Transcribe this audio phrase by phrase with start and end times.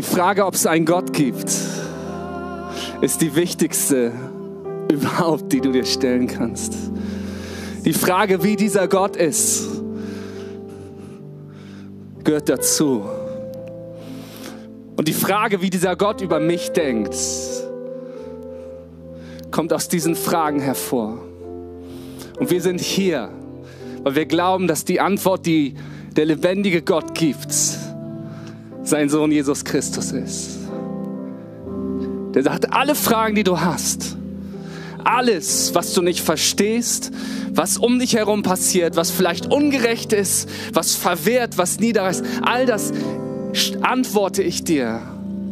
[0.00, 1.54] Die Frage, ob es einen Gott gibt,
[3.02, 4.12] ist die wichtigste
[4.90, 6.74] überhaupt, die du dir stellen kannst.
[7.84, 9.68] Die Frage, wie dieser Gott ist,
[12.24, 13.02] gehört dazu.
[14.96, 17.14] Und die Frage, wie dieser Gott über mich denkt,
[19.50, 21.18] kommt aus diesen Fragen hervor.
[22.38, 23.28] Und wir sind hier,
[24.02, 25.74] weil wir glauben, dass die Antwort, die
[26.16, 27.54] der lebendige Gott gibt,
[28.90, 30.58] sein Sohn Jesus Christus ist.
[32.34, 34.16] Der sagt, alle Fragen, die du hast,
[35.04, 37.10] alles, was du nicht verstehst,
[37.52, 42.92] was um dich herum passiert, was vielleicht ungerecht ist, was verwehrt, was niederreißt, all das
[43.80, 45.00] antworte ich dir,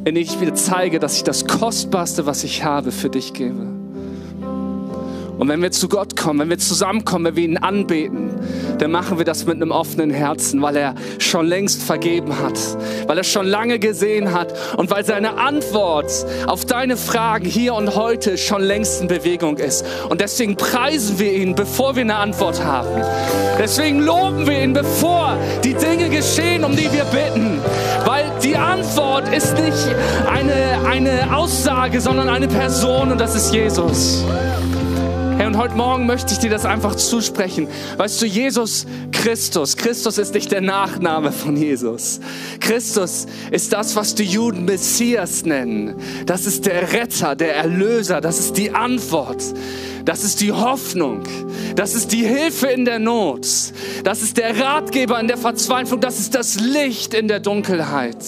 [0.04, 3.77] indem ich dir zeige, dass ich das Kostbarste, was ich habe, für dich gebe.
[5.38, 8.30] Und wenn wir zu Gott kommen, wenn wir zusammenkommen, wenn wir ihn anbeten,
[8.78, 12.58] dann machen wir das mit einem offenen Herzen, weil er schon längst vergeben hat,
[13.06, 16.10] weil er schon lange gesehen hat und weil seine Antwort
[16.46, 19.84] auf deine Fragen hier und heute schon längst in Bewegung ist.
[20.08, 23.02] Und deswegen preisen wir ihn, bevor wir eine Antwort haben.
[23.58, 27.60] Deswegen loben wir ihn, bevor die Dinge geschehen, um die wir bitten.
[28.04, 29.94] Weil die Antwort ist nicht
[30.28, 34.24] eine, eine Aussage, sondern eine Person und das ist Jesus.
[35.38, 37.68] Hey, und heute Morgen möchte ich dir das einfach zusprechen.
[37.96, 42.18] Weißt du, Jesus Christus, Christus ist nicht der Nachname von Jesus.
[42.58, 45.94] Christus ist das, was die Juden Messias nennen.
[46.26, 49.40] Das ist der Retter, der Erlöser, das ist die Antwort.
[50.04, 51.22] Das ist die Hoffnung.
[51.76, 53.46] Das ist die Hilfe in der Not.
[54.02, 56.00] Das ist der Ratgeber in der Verzweiflung.
[56.00, 58.24] Das ist das Licht in der Dunkelheit.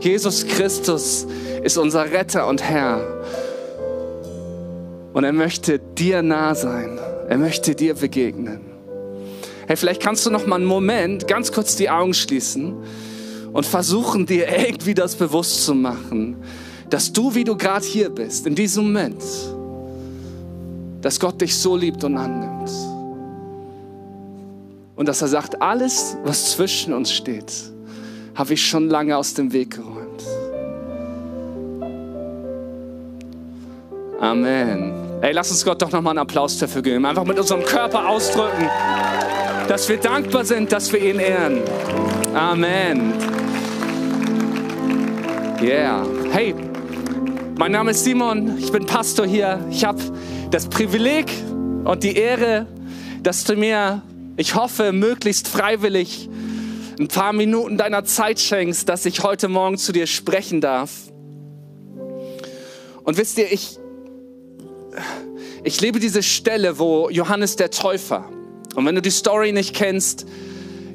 [0.00, 1.28] Jesus Christus
[1.62, 3.06] ist unser Retter und Herr.
[5.12, 6.98] Und er möchte dir nah sein.
[7.28, 8.60] Er möchte dir begegnen.
[9.66, 12.74] Hey, vielleicht kannst du noch mal einen Moment ganz kurz die Augen schließen
[13.52, 16.36] und versuchen dir irgendwie das bewusst zu machen,
[16.88, 19.22] dass du, wie du gerade hier bist, in diesem Moment,
[21.00, 22.70] dass Gott dich so liebt und annimmt.
[24.96, 27.52] Und dass er sagt, alles, was zwischen uns steht,
[28.34, 29.99] habe ich schon lange aus dem Weg geräumt.
[34.20, 34.92] Amen.
[35.22, 37.06] Ey, lass uns Gott doch nochmal einen Applaus dafür geben.
[37.06, 38.68] Einfach mit unserem Körper ausdrücken,
[39.66, 41.62] dass wir dankbar sind, dass wir ihn ehren.
[42.34, 43.14] Amen.
[45.62, 46.06] Yeah.
[46.30, 46.54] Hey,
[47.58, 49.58] mein Name ist Simon, ich bin Pastor hier.
[49.70, 50.00] Ich habe
[50.50, 51.26] das Privileg
[51.84, 52.66] und die Ehre,
[53.22, 54.02] dass du mir,
[54.36, 56.28] ich hoffe, möglichst freiwillig
[56.98, 60.90] ein paar Minuten deiner Zeit schenkst, dass ich heute Morgen zu dir sprechen darf.
[63.04, 63.79] Und wisst ihr, ich,
[65.64, 68.28] ich liebe diese Stelle, wo Johannes der Täufer,
[68.74, 70.26] und wenn du die Story nicht kennst,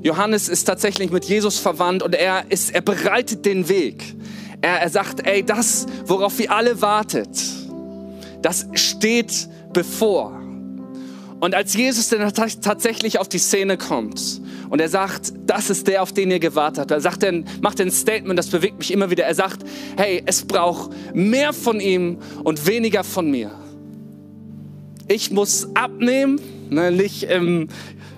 [0.01, 4.03] Johannes ist tatsächlich mit Jesus verwandt und er, ist, er bereitet den Weg.
[4.61, 7.28] Er, er sagt, ey, das, worauf ihr alle wartet,
[8.41, 10.39] das steht bevor.
[11.39, 16.01] Und als Jesus dann tatsächlich auf die Szene kommt und er sagt, das ist der,
[16.01, 19.09] auf den ihr gewartet habt, er sagt dann, macht ein Statement, das bewegt mich immer
[19.09, 19.25] wieder.
[19.25, 19.63] Er sagt,
[19.97, 23.51] hey, es braucht mehr von ihm und weniger von mir.
[25.07, 26.39] Ich muss abnehmen,
[26.69, 27.67] ne, nicht im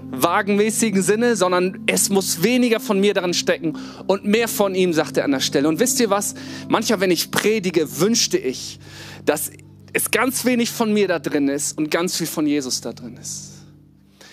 [0.10, 3.78] wagenmäßigen Sinne, sondern es muss weniger von mir daran stecken
[4.08, 5.68] und mehr von ihm, sagt er an der Stelle.
[5.68, 6.34] Und wisst ihr was?
[6.70, 8.80] Manchmal, wenn ich predige, wünschte ich,
[9.26, 9.52] dass
[9.92, 13.18] es ganz wenig von mir da drin ist und ganz viel von Jesus da drin
[13.18, 13.54] ist.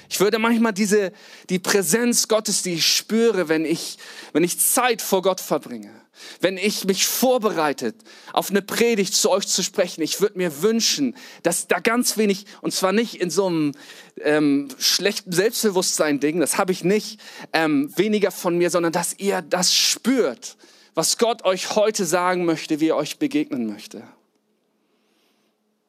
[0.08, 1.12] Ich würde manchmal diese,
[1.50, 3.98] die Präsenz Gottes, die ich spüre, wenn ich,
[4.32, 5.90] wenn ich Zeit vor Gott verbringe,
[6.40, 7.96] wenn ich mich vorbereitet,
[8.32, 12.46] auf eine Predigt zu euch zu sprechen, ich würde mir wünschen, dass da ganz wenig,
[12.60, 13.72] und zwar nicht in so einem
[14.20, 17.20] ähm, schlechten Selbstbewusstsein-Ding, das habe ich nicht,
[17.52, 20.56] ähm, weniger von mir, sondern dass ihr das spürt,
[20.94, 24.02] was Gott euch heute sagen möchte, wie er euch begegnen möchte.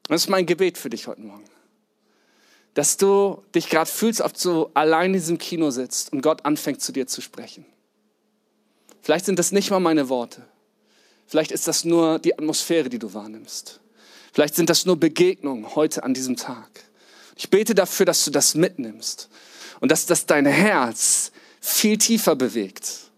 [0.07, 1.45] Das ist mein Gebet für dich heute Morgen.
[2.73, 6.81] Dass du dich gerade fühlst, ob du allein in diesem Kino sitzt und Gott anfängt
[6.81, 7.65] zu dir zu sprechen.
[9.05, 10.41] Vielleicht sind das nicht mal meine Worte.
[11.27, 13.79] Vielleicht ist das nur die Atmosphäre, die du wahrnimmst.
[14.33, 16.71] Vielleicht sind das nur Begegnungen heute an diesem Tag.
[17.35, 19.29] Ich bete dafür, dass du das mitnimmst
[19.79, 21.31] und dass das dein Herz
[21.61, 23.11] viel tiefer bewegt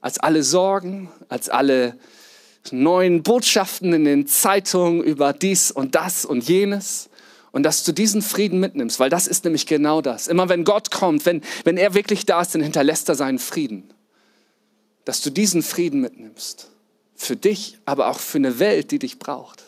[0.00, 1.98] als alle Sorgen, als alle
[2.70, 7.10] neuen Botschaften in den Zeitungen über dies und das und jenes
[7.52, 10.28] und dass du diesen Frieden mitnimmst, weil das ist nämlich genau das.
[10.28, 13.92] Immer wenn Gott kommt, wenn, wenn er wirklich da ist, dann hinterlässt er seinen Frieden
[15.06, 16.68] dass du diesen Frieden mitnimmst.
[17.14, 19.64] Für dich, aber auch für eine Welt, die dich braucht.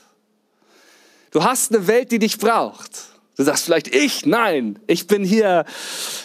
[1.30, 3.06] Du hast eine Welt, die dich braucht.
[3.36, 4.26] Du sagst vielleicht, ich?
[4.26, 5.64] Nein, ich bin hier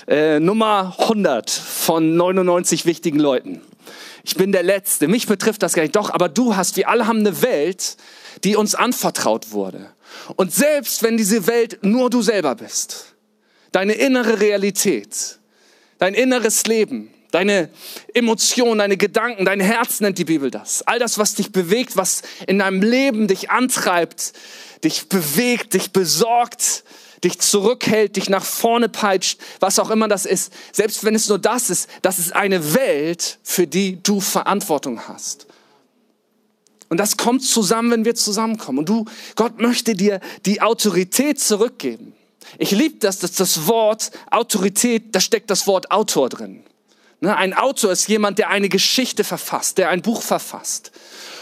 [0.08, 3.62] äh, Nummer 100 von 99 wichtigen Leuten.
[4.24, 5.96] ich bin der Letzte, mich betrifft das gar nicht.
[5.96, 7.98] Doch, aber du hast, wir alle haben eine Welt,
[8.44, 9.92] die uns anvertraut wurde.
[10.36, 13.14] Und selbst wenn diese Welt nur du selber bist,
[13.72, 15.38] deine innere Realität,
[16.00, 17.70] dein inneres Leben, deine
[18.14, 20.84] Emotionen, deine Gedanken, dein Herz nennt die Bibel das.
[20.84, 24.34] All das, was dich bewegt, was in deinem Leben dich antreibt,
[24.84, 26.84] dich bewegt, dich besorgt,
[27.24, 30.54] dich zurückhält, dich nach vorne peitscht, was auch immer das ist.
[30.72, 35.48] Selbst wenn es nur das ist, das ist eine Welt, für die du Verantwortung hast.
[36.90, 38.80] Und das kommt zusammen, wenn wir zusammenkommen.
[38.80, 39.06] Und du,
[39.36, 42.14] Gott möchte dir die Autorität zurückgeben.
[42.60, 46.64] Ich liebe das, dass das Wort Autorität, da steckt das Wort Autor drin.
[47.24, 50.92] Ne, ein Autor ist jemand, der eine Geschichte verfasst, der ein Buch verfasst.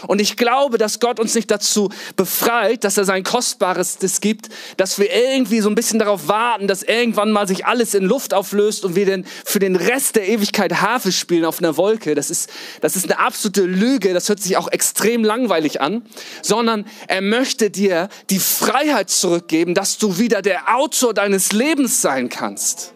[0.06, 4.48] Und ich glaube, dass Gott uns nicht dazu befreit, dass er sein Kostbares das gibt,
[4.76, 8.32] dass wir irgendwie so ein bisschen darauf warten, dass irgendwann mal sich alles in Luft
[8.32, 12.14] auflöst und wir denn für den Rest der Ewigkeit Harfe spielen auf einer Wolke.
[12.14, 12.48] Das ist,
[12.80, 14.14] das ist eine absolute Lüge.
[14.14, 16.06] Das hört sich auch extrem langweilig an.
[16.42, 22.28] Sondern er möchte dir die Freiheit zurückgeben, dass du wieder der Autor deines Lebens sein
[22.28, 22.94] kannst.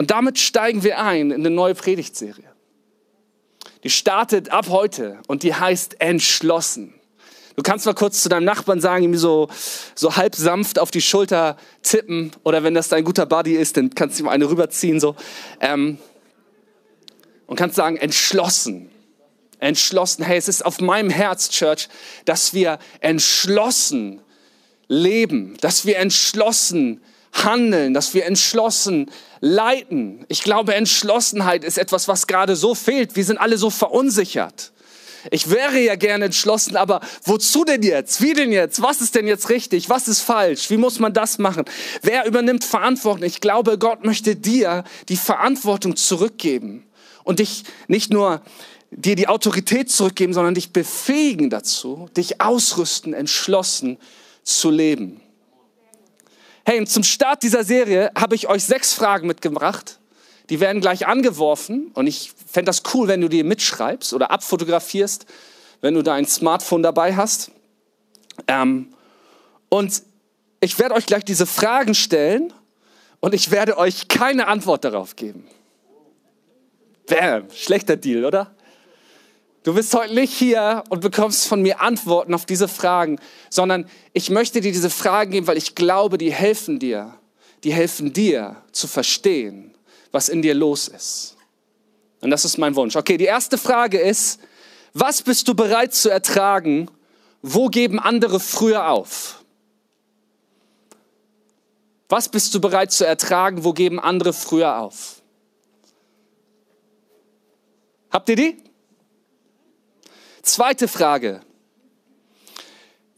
[0.00, 2.50] Und damit steigen wir ein in eine neue Predigtserie.
[3.84, 6.94] Die startet ab heute und die heißt entschlossen.
[7.54, 9.50] Du kannst mal kurz zu deinem Nachbarn sagen, ihm so,
[9.94, 13.94] so halb sanft auf die Schulter tippen oder wenn das dein guter Buddy ist, dann
[13.94, 15.16] kannst du ihm eine rüberziehen so
[15.60, 15.98] ähm,
[17.46, 18.90] und kannst sagen entschlossen,
[19.58, 20.24] entschlossen.
[20.24, 21.90] Hey, es ist auf meinem Herz, Church,
[22.24, 24.22] dass wir entschlossen
[24.88, 29.10] leben, dass wir entschlossen handeln, dass wir entschlossen
[29.40, 30.24] leiten.
[30.28, 33.16] Ich glaube, Entschlossenheit ist etwas, was gerade so fehlt.
[33.16, 34.72] Wir sind alle so verunsichert.
[35.30, 38.22] Ich wäre ja gerne entschlossen, aber wozu denn jetzt?
[38.22, 38.80] Wie denn jetzt?
[38.80, 39.90] Was ist denn jetzt richtig?
[39.90, 40.70] Was ist falsch?
[40.70, 41.64] Wie muss man das machen?
[42.02, 43.24] Wer übernimmt Verantwortung?
[43.24, 46.86] Ich glaube, Gott möchte dir die Verantwortung zurückgeben
[47.22, 48.40] und dich nicht nur
[48.90, 53.98] dir die Autorität zurückgeben, sondern dich befähigen dazu, dich ausrüsten, entschlossen
[54.42, 55.20] zu leben.
[56.64, 59.98] Hey, und zum Start dieser Serie habe ich euch sechs Fragen mitgebracht.
[60.50, 65.26] Die werden gleich angeworfen und ich fände das cool, wenn du die mitschreibst oder abfotografierst,
[65.80, 67.52] wenn du dein Smartphone dabei hast.
[68.46, 68.92] Ähm,
[69.68, 70.02] und
[70.60, 72.52] ich werde euch gleich diese Fragen stellen
[73.20, 75.46] und ich werde euch keine Antwort darauf geben.
[77.06, 78.54] Bam, schlechter Deal, oder?
[79.62, 83.18] Du bist heute nicht hier und bekommst von mir Antworten auf diese Fragen,
[83.50, 87.14] sondern ich möchte dir diese Fragen geben, weil ich glaube, die helfen dir.
[87.62, 89.74] Die helfen dir zu verstehen,
[90.12, 91.36] was in dir los ist.
[92.22, 92.96] Und das ist mein Wunsch.
[92.96, 94.40] Okay, die erste Frage ist,
[94.94, 96.90] was bist du bereit zu ertragen?
[97.42, 99.44] Wo geben andere früher auf?
[102.08, 103.62] Was bist du bereit zu ertragen?
[103.62, 105.20] Wo geben andere früher auf?
[108.10, 108.69] Habt ihr die?
[110.42, 111.40] Zweite Frage.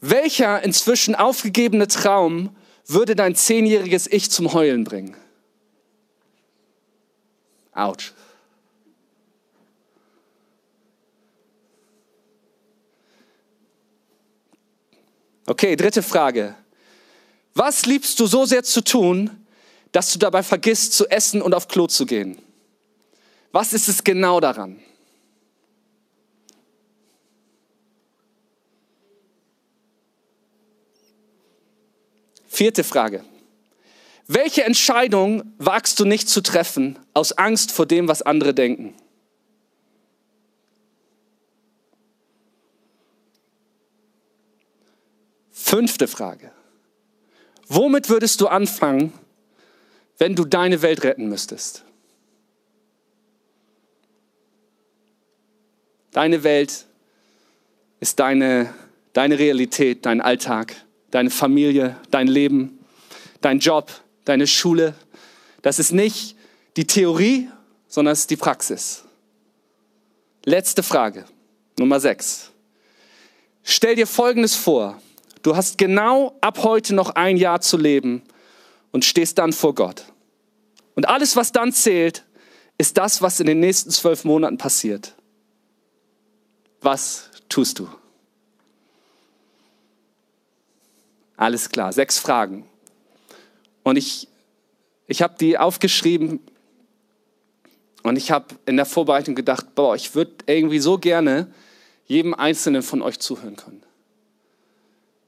[0.01, 2.55] Welcher inzwischen aufgegebene Traum
[2.85, 5.15] würde dein zehnjähriges Ich zum Heulen bringen?
[7.71, 8.13] Autsch.
[15.45, 16.55] Okay, dritte Frage.
[17.53, 19.45] Was liebst du so sehr zu tun,
[19.91, 22.41] dass du dabei vergisst zu essen und auf Klo zu gehen?
[23.51, 24.79] Was ist es genau daran?
[32.53, 33.25] Vierte Frage.
[34.27, 38.93] Welche Entscheidung wagst du nicht zu treffen aus Angst vor dem, was andere denken?
[45.49, 46.51] Fünfte Frage.
[47.69, 49.13] Womit würdest du anfangen,
[50.19, 51.83] wenn du deine Welt retten müsstest?
[56.11, 56.85] Deine Welt
[57.99, 58.71] ist deine,
[59.13, 60.82] deine Realität, dein Alltag
[61.13, 62.79] deine Familie, dein Leben,
[63.39, 63.91] dein Job,
[64.25, 64.95] deine Schule.
[65.61, 66.35] Das ist nicht
[66.75, 67.49] die Theorie,
[67.87, 69.03] sondern es ist die Praxis.
[70.43, 71.25] Letzte Frage,
[71.77, 72.49] Nummer 6.
[73.61, 74.99] Stell dir Folgendes vor.
[75.43, 78.23] Du hast genau ab heute noch ein Jahr zu leben
[78.91, 80.05] und stehst dann vor Gott.
[80.95, 82.25] Und alles, was dann zählt,
[82.79, 85.13] ist das, was in den nächsten zwölf Monaten passiert.
[86.81, 87.87] Was tust du?
[91.37, 92.65] Alles klar, sechs Fragen.
[93.83, 94.27] Und ich,
[95.07, 96.39] ich habe die aufgeschrieben
[98.03, 101.51] und ich habe in der Vorbereitung gedacht, boah, ich würde irgendwie so gerne
[102.05, 103.83] jedem Einzelnen von euch zuhören können.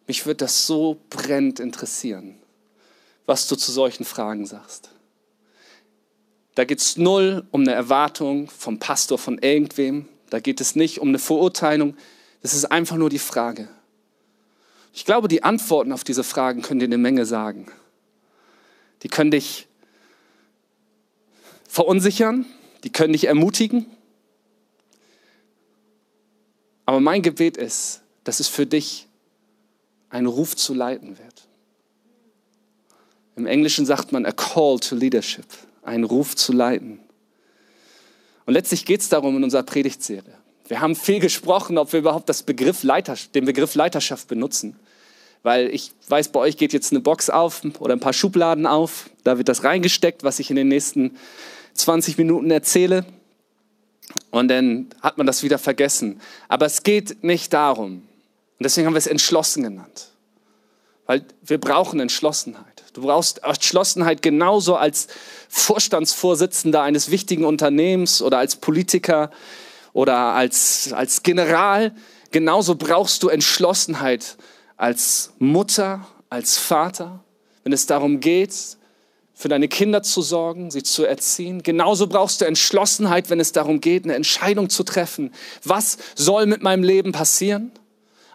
[0.08, 2.36] Mich würde das so brennend interessieren,
[3.26, 4.90] was du zu solchen Fragen sagst.
[6.54, 10.08] Da geht es null um eine Erwartung vom Pastor, von irgendwem.
[10.30, 11.98] Da geht es nicht um eine Verurteilung.
[12.42, 13.68] Das ist einfach nur die Frage.
[14.96, 17.68] Ich glaube, die Antworten auf diese Fragen können dir eine Menge sagen.
[19.04, 19.68] Die können dich
[21.68, 22.46] verunsichern,
[22.86, 23.88] die können dich ermutigen.
[26.86, 29.08] Aber mein Gebet ist, dass es für dich
[30.10, 31.50] einen Ruf zu leiten wird.
[33.36, 35.46] Im Englischen sagt man a call to leadership,
[35.84, 37.02] einen Ruf zu leiten.
[38.46, 40.38] Und letztlich geht es darum in unserer Predigtserie.
[40.70, 42.84] Wir haben viel gesprochen, ob wir überhaupt Begriff
[43.36, 44.80] den Begriff Leiterschaft benutzen.
[45.46, 49.12] Weil ich weiß, bei euch geht jetzt eine Box auf oder ein paar Schubladen auf.
[49.24, 51.18] Da wird das reingesteckt, was ich in den nächsten
[51.76, 53.06] 20 Minuten erzähle.
[54.32, 56.20] Und dann hat man das wieder vergessen.
[56.48, 57.98] Aber es geht nicht darum.
[57.98, 60.08] Und deswegen haben wir es entschlossen genannt.
[61.06, 62.84] Weil wir brauchen Entschlossenheit.
[62.94, 65.10] Du brauchst Entschlossenheit genauso als
[65.50, 69.30] Vorstandsvorsitzender eines wichtigen Unternehmens oder als Politiker
[69.94, 71.94] oder als, als General.
[72.32, 74.38] Genauso brauchst du Entschlossenheit
[74.78, 77.24] als Mutter, als Vater,
[77.64, 78.78] wenn es darum geht,
[79.34, 81.62] für deine Kinder zu sorgen, sie zu erziehen.
[81.62, 85.34] Genauso brauchst du Entschlossenheit, wenn es darum geht, eine Entscheidung zu treffen.
[85.64, 87.72] Was soll mit meinem Leben passieren?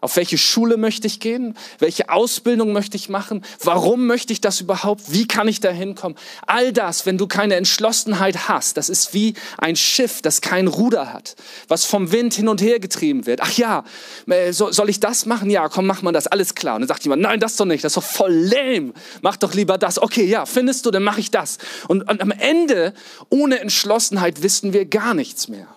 [0.01, 1.55] Auf welche Schule möchte ich gehen?
[1.79, 3.45] Welche Ausbildung möchte ich machen?
[3.63, 5.13] Warum möchte ich das überhaupt?
[5.13, 6.17] Wie kann ich da hinkommen?
[6.47, 11.13] All das, wenn du keine Entschlossenheit hast, das ist wie ein Schiff, das kein Ruder
[11.13, 11.37] hat,
[11.69, 13.41] was vom Wind hin und her getrieben wird.
[13.43, 13.85] Ach ja,
[14.27, 15.51] äh, soll ich das machen?
[15.51, 16.77] Ja, komm, mach mal das, alles klar.
[16.77, 18.93] Und dann sagt jemand, nein, das doch nicht, das ist doch voll lame.
[19.23, 20.01] Mach doch lieber das.
[20.01, 21.59] Okay, ja, findest du, dann mache ich das.
[21.89, 22.95] Und, und am Ende,
[23.29, 25.69] ohne Entschlossenheit, wissen wir gar nichts mehr.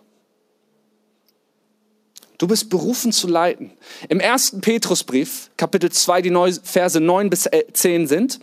[2.37, 3.71] Du bist berufen zu leiten.
[4.09, 8.39] Im ersten Petrusbrief, Kapitel 2, die Verse 9 bis 10 sind,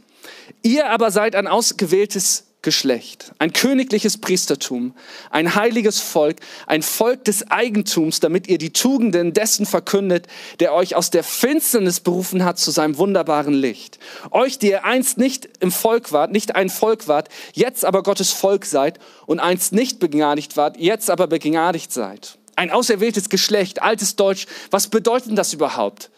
[0.62, 4.94] ihr aber seid ein ausgewähltes Geschlecht, ein königliches Priestertum,
[5.30, 10.26] ein heiliges Volk, ein Volk des Eigentums, damit ihr die Tugenden dessen verkündet,
[10.61, 13.99] der euch aus der Finsternis berufen hat zu seinem wunderbaren Licht.
[14.30, 18.30] Euch, die ihr einst nicht im Volk wart, nicht ein Volk wart, jetzt aber Gottes
[18.30, 24.16] Volk seid und einst nicht begnadigt wart, jetzt aber begnadigt seid ein auserwähltes Geschlecht, altes
[24.16, 24.46] Deutsch.
[24.70, 26.10] Was bedeutet das überhaupt?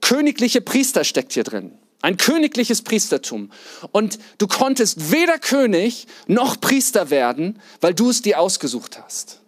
[0.00, 1.72] Königliche Priester steckt hier drin.
[2.00, 3.50] Ein königliches Priestertum.
[3.92, 9.42] Und du konntest weder König noch Priester werden, weil du es dir ausgesucht hast.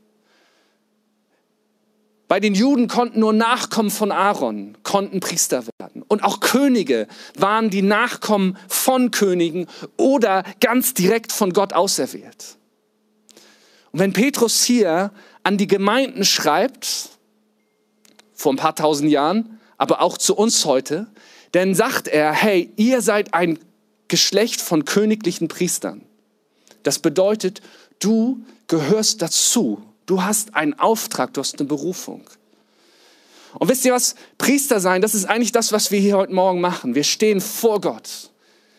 [2.27, 6.03] Bei den Juden konnten nur Nachkommen von Aaron, konnten Priester werden.
[6.09, 7.09] Und auch Könige
[7.39, 9.67] waren die Nachkommen von Königen
[9.97, 12.59] oder ganz direkt von Gott auserwählt.
[13.93, 15.11] Und wenn Petrus hier
[15.49, 17.09] an die Gemeinden schreibt,
[18.35, 21.07] vor ein paar tausend Jahren, aber auch zu uns heute,
[21.55, 23.59] denn sagt er, hey, ihr seid ein
[24.09, 26.03] Geschlecht von königlichen Priestern.
[26.83, 27.63] Das bedeutet,
[27.99, 29.81] du gehörst dazu.
[30.05, 32.29] Du hast einen Auftrag, du hast eine Berufung.
[33.55, 34.17] Und wisst ihr was?
[34.37, 36.95] Priester sein, das ist eigentlich das, was wir hier heute Morgen machen.
[36.95, 38.31] Wir stehen vor Gott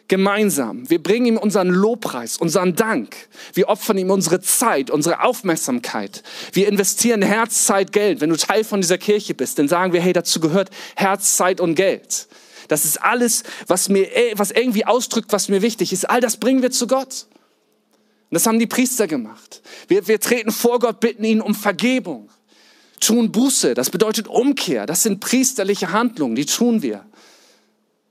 [0.10, 0.90] gemeinsam.
[0.90, 3.16] Wir bringen ihm unseren Lobpreis, unseren Dank.
[3.54, 6.24] Wir opfern ihm unsere Zeit, unsere Aufmerksamkeit.
[6.52, 8.20] Wir investieren Herz, Zeit, Geld.
[8.20, 11.62] Wenn du Teil von dieser Kirche bist, dann sagen wir, hey, dazu gehört Herz, Zeit
[11.62, 12.28] und Geld.
[12.68, 16.10] Das ist alles, was mir, was irgendwie ausdrückt, was mir wichtig ist.
[16.10, 17.28] All das bringen wir zu Gott.
[18.30, 19.62] Und das haben die Priester gemacht.
[19.88, 22.30] Wir, wir treten vor Gott, bitten ihn um Vergebung.
[23.00, 24.86] Tun Buße, das bedeutet Umkehr.
[24.86, 27.06] Das sind priesterliche Handlungen, die tun wir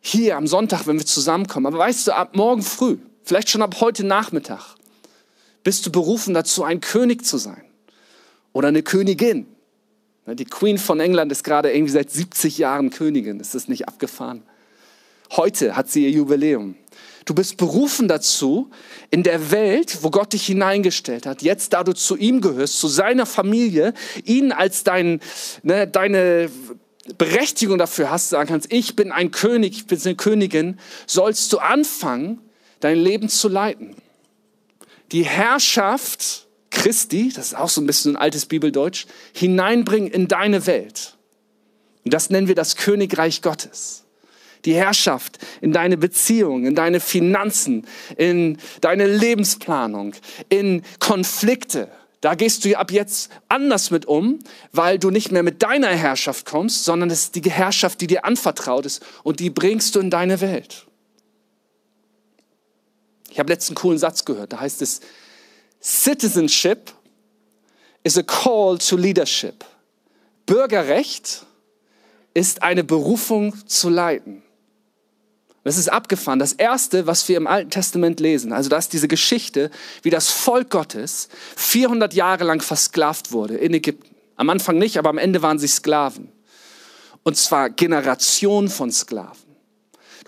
[0.09, 1.67] hier am Sonntag, wenn wir zusammenkommen.
[1.67, 4.77] Aber weißt du, ab morgen früh, vielleicht schon ab heute Nachmittag,
[5.65, 7.63] bist du berufen dazu, ein König zu sein
[8.53, 9.47] oder eine Königin.
[10.27, 13.41] Ne, die Queen von England ist gerade irgendwie seit 70 Jahren Königin.
[13.41, 14.43] Ist das nicht abgefahren?
[15.33, 16.77] Heute hat sie ihr Jubiläum.
[17.25, 18.71] Du bist berufen dazu,
[19.11, 22.89] in der Welt, wo Gott dich hineingestellt hat, jetzt da du zu ihm gehörst, zu
[22.89, 23.93] seiner Familie,
[24.25, 25.21] ihn als dein,
[25.63, 26.51] ne, deine
[27.17, 31.59] Berechtigung dafür hast, sagen kannst, ich bin ein König, ich bin eine Königin, sollst du
[31.59, 32.41] anfangen,
[32.81, 33.97] dein Leben zu leiten.
[35.13, 40.67] Die Herrschaft Christi, das ist auch so ein bisschen ein altes Bibeldeutsch, hineinbringen in deine
[40.67, 41.17] Welt.
[42.05, 44.05] Und das nennen wir das Königreich Gottes.
[44.65, 47.87] Die Herrschaft in deine Beziehung, in deine Finanzen,
[48.17, 50.15] in deine Lebensplanung,
[50.49, 54.41] in Konflikte, da gehst du ab jetzt anders mit um,
[54.73, 58.25] weil du nicht mehr mit deiner Herrschaft kommst, sondern es ist die Herrschaft, die dir
[58.25, 60.87] anvertraut ist und die bringst du in deine Welt.
[63.31, 65.01] Ich habe letzten coolen Satz gehört, da heißt es,
[65.81, 66.93] Citizenship
[68.03, 69.65] is a call to leadership.
[70.47, 71.47] Bürgerrecht
[72.35, 74.43] ist eine Berufung zu leiten.
[75.65, 76.39] Das ist abgefahren.
[76.39, 79.71] Das Erste, was wir im Alten Testament lesen, also da ist diese Geschichte,
[80.03, 84.15] wie das Volk Gottes 400 Jahre lang versklavt wurde in Ägypten.
[84.37, 86.33] Am Anfang nicht, aber am Ende waren sie Sklaven.
[87.25, 89.48] Und zwar Generationen von Sklaven.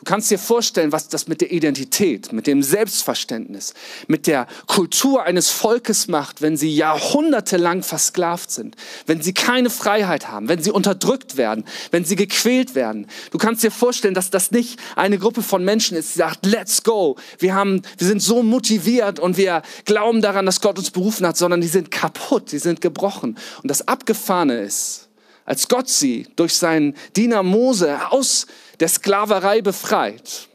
[0.01, 3.75] Du kannst dir vorstellen, was das mit der Identität, mit dem Selbstverständnis,
[4.09, 10.29] mit der Kultur eines Volkes macht, wenn sie jahrhundertelang versklavt sind, wenn sie keine Freiheit
[10.29, 13.09] haben, wenn sie unterdrückt werden, wenn sie gequält werden.
[13.31, 16.83] Du kannst dir vorstellen, dass das nicht eine Gruppe von Menschen ist, die sagt, let's
[16.83, 17.17] go.
[17.39, 21.37] Wir haben, wir sind so motiviert und wir glauben daran, dass Gott uns berufen hat,
[21.37, 23.37] sondern die sind kaputt, die sind gebrochen.
[23.63, 25.11] Und das Abgefahrene ist,
[25.45, 28.47] als Gott sie durch seinen Diener Mose aus
[28.81, 30.49] der Sklaverei befreit,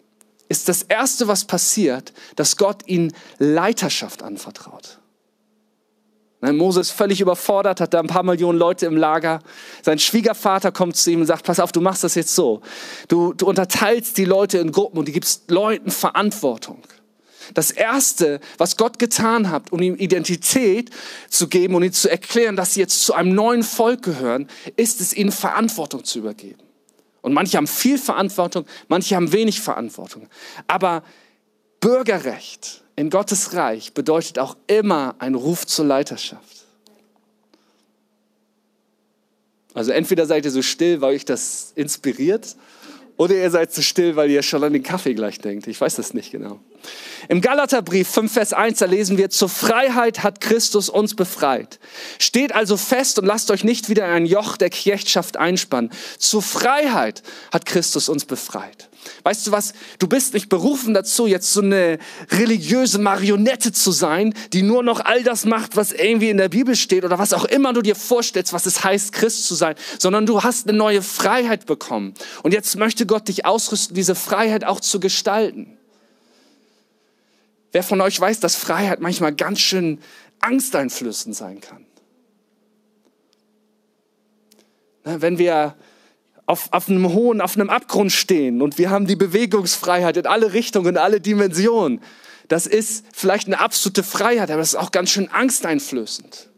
[0.49, 4.99] ist das Erste, was passiert, dass Gott ihnen Leiterschaft anvertraut.
[6.41, 9.39] Mose ist völlig überfordert, hat da ein paar Millionen Leute im Lager.
[9.81, 12.61] Sein Schwiegervater kommt zu ihm und sagt, pass auf, du machst das jetzt so.
[13.07, 16.83] Du, du unterteilst die Leute in Gruppen und du gibst Leuten Verantwortung.
[17.53, 20.89] Das Erste, was Gott getan hat, um ihm Identität
[21.29, 25.01] zu geben und ihnen zu erklären, dass sie jetzt zu einem neuen Volk gehören, ist
[25.01, 26.64] es, ihnen Verantwortung zu übergeben.
[27.25, 30.27] Und manche haben viel Verantwortung, manche haben wenig Verantwortung.
[30.67, 31.01] Aber
[31.79, 36.67] Bürgerrecht in Gottes Reich bedeutet auch immer ein Ruf zur Leiterschaft.
[39.73, 42.55] Also entweder seid ihr so still, weil euch das inspiriert,
[43.17, 45.65] oder ihr seid so still, weil ihr schon an den Kaffee gleich denkt.
[45.65, 46.59] Ich weiß das nicht genau.
[47.27, 51.79] Im Galaterbrief 5, Vers 1, da lesen wir, zur Freiheit hat Christus uns befreit.
[52.19, 55.91] Steht also fest und lasst euch nicht wieder in ein Joch der Knechtschaft einspannen.
[56.19, 58.89] Zur Freiheit hat Christus uns befreit.
[59.23, 59.73] Weißt du was?
[59.99, 61.99] Du bist nicht berufen dazu, jetzt so eine
[62.31, 66.75] religiöse Marionette zu sein, die nur noch all das macht, was irgendwie in der Bibel
[66.75, 70.25] steht oder was auch immer du dir vorstellst, was es heißt, Christ zu sein, sondern
[70.25, 72.13] du hast eine neue Freiheit bekommen.
[72.43, 75.74] Und jetzt möchte Gott dich ausrüsten, diese Freiheit auch zu gestalten.
[77.75, 79.99] Wer von euch weiß, dass Freiheit manchmal ganz schön
[80.39, 81.85] angsteinflößend sein kann?
[85.03, 85.75] Wenn wir
[86.45, 90.53] auf, auf einem hohen, auf einem Abgrund stehen und wir haben die Bewegungsfreiheit in alle
[90.53, 91.99] Richtungen, in alle Dimensionen.
[92.47, 96.49] Das ist vielleicht eine absolute Freiheit, aber das ist auch ganz schön angsteinflößend.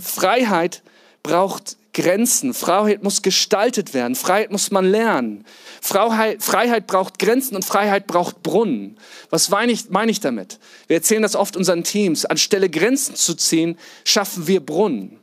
[0.00, 0.82] Freiheit
[1.22, 2.54] braucht Grenzen.
[2.54, 4.14] Freiheit muss gestaltet werden.
[4.14, 5.44] Freiheit muss man lernen.
[5.80, 8.98] Freiheit, Freiheit braucht Grenzen und Freiheit braucht Brunnen.
[9.30, 10.58] Was meine ich, meine ich damit?
[10.86, 12.24] Wir erzählen das oft unseren Teams.
[12.24, 15.19] Anstelle Grenzen zu ziehen, schaffen wir Brunnen.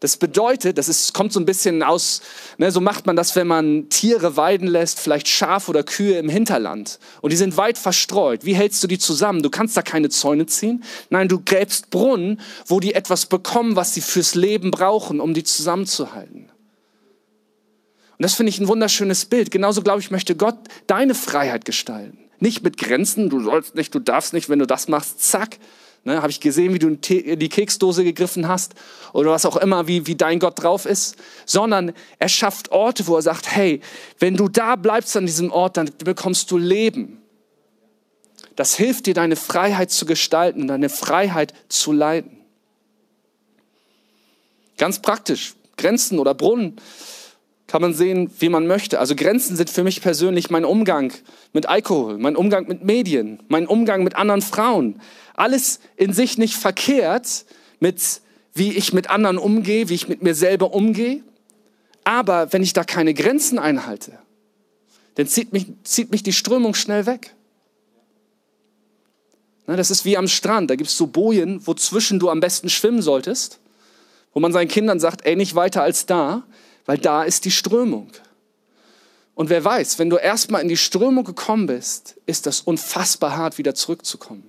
[0.00, 2.20] Das bedeutet, das ist, kommt so ein bisschen aus,
[2.56, 6.28] ne, so macht man das, wenn man Tiere weiden lässt, vielleicht Schaf oder Kühe im
[6.28, 6.98] Hinterland.
[7.20, 8.44] Und die sind weit verstreut.
[8.44, 9.42] Wie hältst du die zusammen?
[9.42, 10.84] Du kannst da keine Zäune ziehen.
[11.10, 15.44] Nein, du gräbst Brunnen, wo die etwas bekommen, was sie fürs Leben brauchen, um die
[15.44, 16.50] zusammenzuhalten.
[18.18, 19.50] Und das finde ich ein wunderschönes Bild.
[19.50, 22.18] Genauso, glaube ich, möchte Gott deine Freiheit gestalten.
[22.40, 25.58] Nicht mit Grenzen, du sollst nicht, du darfst nicht, wenn du das machst, zack,
[26.04, 28.74] Ne, Habe ich gesehen, wie du in die Keksdose gegriffen hast
[29.12, 33.16] oder was auch immer, wie, wie dein Gott drauf ist, sondern er schafft Orte, wo
[33.16, 33.80] er sagt, hey,
[34.18, 37.20] wenn du da bleibst an diesem Ort, dann bekommst du Leben.
[38.56, 42.38] Das hilft dir, deine Freiheit zu gestalten, deine Freiheit zu leiten.
[44.78, 46.80] Ganz praktisch, Grenzen oder Brunnen
[47.68, 48.98] kann man sehen, wie man möchte.
[48.98, 51.12] Also Grenzen sind für mich persönlich mein Umgang
[51.52, 55.00] mit Alkohol, mein Umgang mit Medien, mein Umgang mit anderen Frauen.
[55.34, 57.44] Alles in sich nicht verkehrt
[57.78, 58.22] mit,
[58.54, 61.22] wie ich mit anderen umgehe, wie ich mit mir selber umgehe.
[62.04, 64.18] Aber wenn ich da keine Grenzen einhalte,
[65.16, 67.34] dann zieht mich, zieht mich die Strömung schnell weg.
[69.66, 70.70] Das ist wie am Strand.
[70.70, 73.60] Da gibt es so Bojen, wozwischen du am besten schwimmen solltest,
[74.32, 76.44] wo man seinen Kindern sagt, ey, nicht weiter als da
[76.88, 78.10] weil da ist die Strömung.
[79.34, 83.58] Und wer weiß, wenn du erstmal in die Strömung gekommen bist, ist das unfassbar hart,
[83.58, 84.48] wieder zurückzukommen.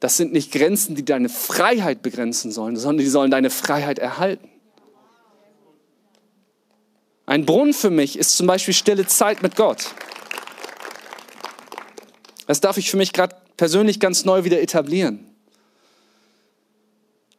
[0.00, 4.48] Das sind nicht Grenzen, die deine Freiheit begrenzen sollen, sondern die sollen deine Freiheit erhalten.
[7.26, 9.94] Ein Brunnen für mich ist zum Beispiel stille Zeit mit Gott.
[12.46, 15.25] Das darf ich für mich gerade persönlich ganz neu wieder etablieren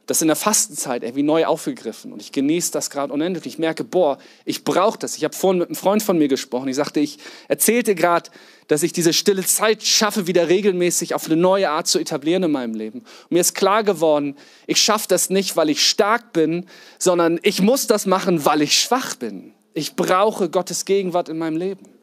[0.08, 3.46] das in der Fastenzeit irgendwie neu aufgegriffen und ich genieße das gerade unendlich.
[3.46, 5.18] Ich merke, boah, ich brauche das.
[5.18, 6.70] Ich habe vorhin mit einem Freund von mir gesprochen.
[6.70, 8.32] Ich sagte, ich erzählte gerade,
[8.68, 12.52] dass ich diese stille Zeit schaffe, wieder regelmäßig auf eine neue Art zu etablieren in
[12.52, 13.00] meinem Leben.
[13.00, 16.66] Und mir ist klar geworden, ich schaffe das nicht, weil ich stark bin,
[16.98, 19.54] sondern ich muss das machen, weil ich schwach bin.
[19.74, 21.97] Ich brauche Gottes Gegenwart in meinem Leben.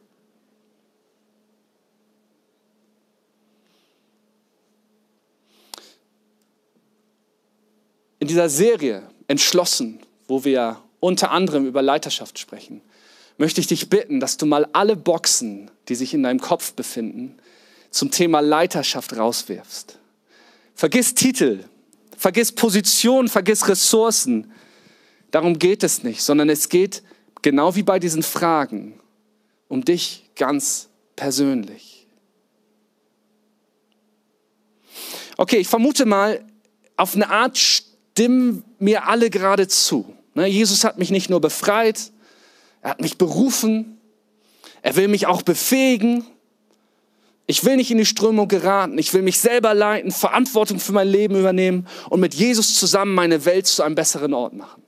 [8.25, 12.81] In dieser Serie Entschlossen, wo wir unter anderem über Leiterschaft sprechen,
[13.37, 17.37] möchte ich dich bitten, dass du mal alle Boxen, die sich in deinem Kopf befinden,
[17.91, 19.99] zum Thema Leiterschaft rauswirfst.
[20.73, 21.65] Vergiss Titel,
[22.17, 24.51] vergiss Position, vergiss Ressourcen.
[25.29, 27.03] Darum geht es nicht, sondern es geht
[27.43, 28.99] genau wie bei diesen Fragen
[29.67, 32.07] um dich ganz persönlich.
[35.37, 36.43] Okay, ich vermute mal,
[36.97, 37.55] auf eine Art
[38.15, 40.05] stimmen mir alle gerade zu.
[40.35, 42.13] Ne, Jesus hat mich nicht nur befreit,
[42.81, 43.97] er hat mich berufen,
[44.81, 46.25] er will mich auch befähigen.
[47.45, 51.09] Ich will nicht in die Strömung geraten, ich will mich selber leiten, Verantwortung für mein
[51.09, 54.81] Leben übernehmen und mit Jesus zusammen meine Welt zu einem besseren Ort machen.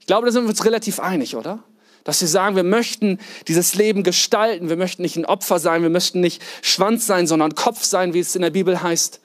[0.00, 1.62] Ich glaube, da sind wir uns relativ einig, oder?
[2.04, 5.90] Dass wir sagen, wir möchten dieses Leben gestalten, wir möchten nicht ein Opfer sein, wir
[5.90, 9.20] möchten nicht Schwanz sein, sondern Kopf sein, wie es in der Bibel heißt.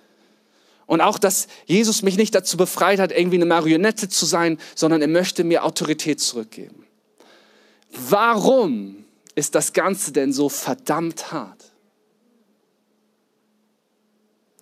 [0.88, 5.02] Und auch, dass Jesus mich nicht dazu befreit hat, irgendwie eine Marionette zu sein, sondern
[5.02, 6.88] er möchte mir Autorität zurückgeben.
[7.92, 11.72] Warum ist das Ganze denn so verdammt hart?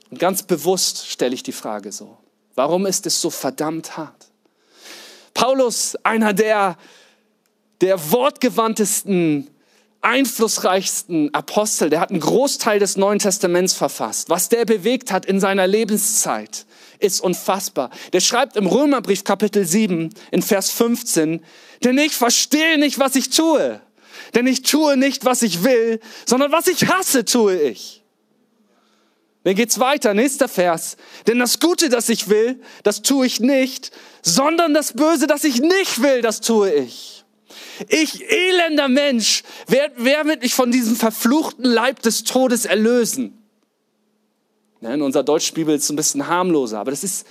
[0.10, 2.18] Und ganz bewusst stelle ich die Frage so.
[2.56, 4.32] Warum ist es so verdammt hart?
[5.34, 6.78] Paulus, einer der,
[7.82, 9.50] der wortgewandtesten
[10.06, 14.30] einflussreichsten Apostel, der hat einen Großteil des Neuen Testaments verfasst.
[14.30, 16.66] Was der bewegt hat in seiner Lebenszeit,
[17.00, 17.90] ist unfassbar.
[18.14, 21.44] Der schreibt im Römerbrief Kapitel 7 in Vers 15,
[21.84, 23.82] denn ich verstehe nicht, was ich tue.
[24.36, 28.04] Denn ich tue nicht, was ich will, sondern was ich hasse, tue ich.
[29.44, 30.98] Dann geht's weiter, nächster Vers.
[31.28, 33.92] Denn das Gute, das ich will, das tue ich nicht,
[34.22, 37.15] sondern das Böse, das ich nicht will, das tue ich.
[37.88, 43.38] Ich elender Mensch, wer, wer wird mich von diesem verfluchten Leib des Todes erlösen?
[44.82, 47.26] Ja, in unserer Deutschbibel ist es ein bisschen harmloser, aber das ist,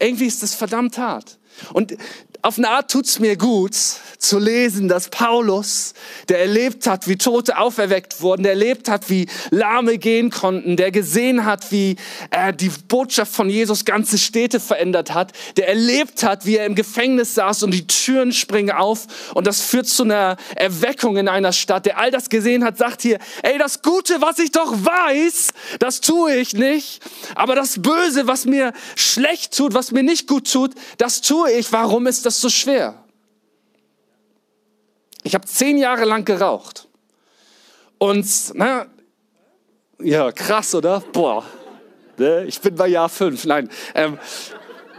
[0.00, 1.38] irgendwie ist das verdammt hart.
[1.72, 1.96] Und
[2.42, 3.74] auf eine Art tut's mir gut
[4.18, 5.94] zu lesen, dass Paulus,
[6.28, 10.90] der erlebt hat, wie Tote auferweckt wurden, der erlebt hat, wie Lahme gehen konnten, der
[10.90, 11.96] gesehen hat, wie
[12.30, 16.74] er die Botschaft von Jesus ganze Städte verändert hat, der erlebt hat, wie er im
[16.74, 21.52] Gefängnis saß und die Türen springen auf und das führt zu einer Erweckung in einer
[21.52, 25.48] Stadt, der all das gesehen hat, sagt hier, ey, das Gute, was ich doch weiß,
[25.78, 27.00] das tue ich nicht,
[27.34, 31.72] aber das Böse, was mir schlecht tut, was mir nicht gut tut, das tue ich.
[31.72, 32.94] Warum ist das so schwer?
[35.22, 36.88] Ich habe zehn Jahre lang geraucht.
[37.98, 38.86] Und, na,
[40.00, 41.00] ja, krass, oder?
[41.12, 41.44] Boah,
[42.18, 42.44] ne?
[42.44, 43.44] ich bin bei Jahr fünf.
[43.44, 44.18] Nein, ähm,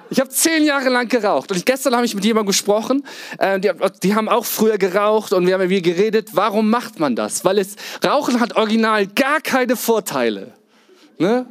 [0.09, 1.51] ich habe zehn Jahre lang geraucht.
[1.51, 3.05] Und ich, gestern habe ich mit jemandem gesprochen,
[3.37, 7.15] äh, die, die, haben auch früher geraucht und wir haben wie geredet, warum macht man
[7.15, 7.45] das?
[7.45, 10.53] Weil es, Rauchen hat original gar keine Vorteile.
[11.19, 11.45] Ne?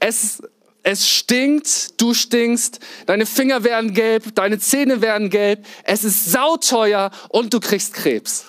[0.00, 0.42] Es
[0.84, 7.10] es stinkt, du stinkst, deine Finger werden gelb, deine Zähne werden gelb, es ist sauteuer
[7.30, 8.44] und du kriegst Krebs.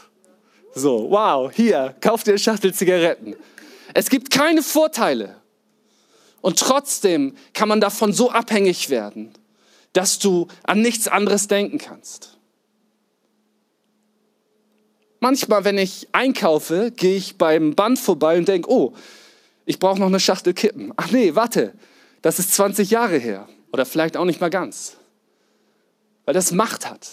[0.76, 3.36] So, wow, hier, kauf dir eine Schachtel Zigaretten.
[3.94, 5.38] Es gibt keine Vorteile.
[6.42, 9.32] Und trotzdem kann man davon so abhängig werden,
[9.94, 12.38] dass du an nichts anderes denken kannst.
[15.22, 18.94] Manchmal, wenn ich einkaufe, gehe ich beim Band vorbei und denke, oh,
[19.66, 20.92] ich brauche noch eine Schachtel Kippen.
[20.98, 21.74] Ach nee, warte,
[22.26, 24.98] das ist 20 Jahre her oder vielleicht auch nicht mal ganz,
[26.26, 27.08] weil das Macht hat.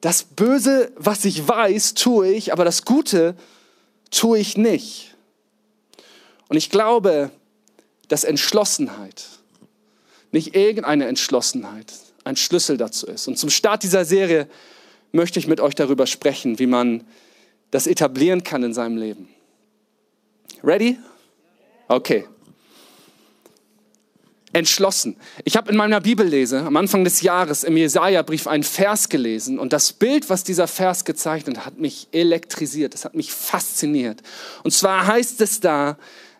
[0.00, 3.36] Das Böse, was ich weiß, tue ich, aber das Gute
[4.10, 5.14] tue ich nicht.
[6.48, 7.30] Und ich glaube,
[8.08, 9.26] dass Entschlossenheit,
[10.32, 11.92] nicht irgendeine Entschlossenheit,
[12.24, 13.28] ein Schlüssel dazu ist.
[13.28, 14.48] Und zum Start dieser Serie
[15.12, 17.04] möchte ich mit euch darüber sprechen, wie man
[17.70, 19.28] das etablieren kann in seinem Leben.
[20.64, 20.98] Ready?
[21.86, 22.26] Okay
[24.52, 25.16] entschlossen.
[25.44, 29.72] Ich habe in meiner Bibellese am Anfang des Jahres im Jesaja-Brief einen Vers gelesen und
[29.72, 34.22] das Bild, was dieser Vers gezeichnet hat, hat mich elektrisiert, das hat mich fasziniert.
[34.62, 35.96] Und zwar heißt es da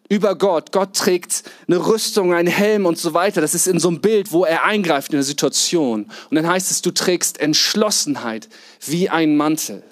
[0.09, 3.41] über Gott, Gott trägt eine Rüstung, einen Helm und so weiter.
[3.41, 6.11] Das ist in so einem Bild, wo er eingreift in eine Situation.
[6.29, 8.51] Und dann heißt es, du trägst Entschlossenheit
[8.87, 9.83] wie ein Mantel.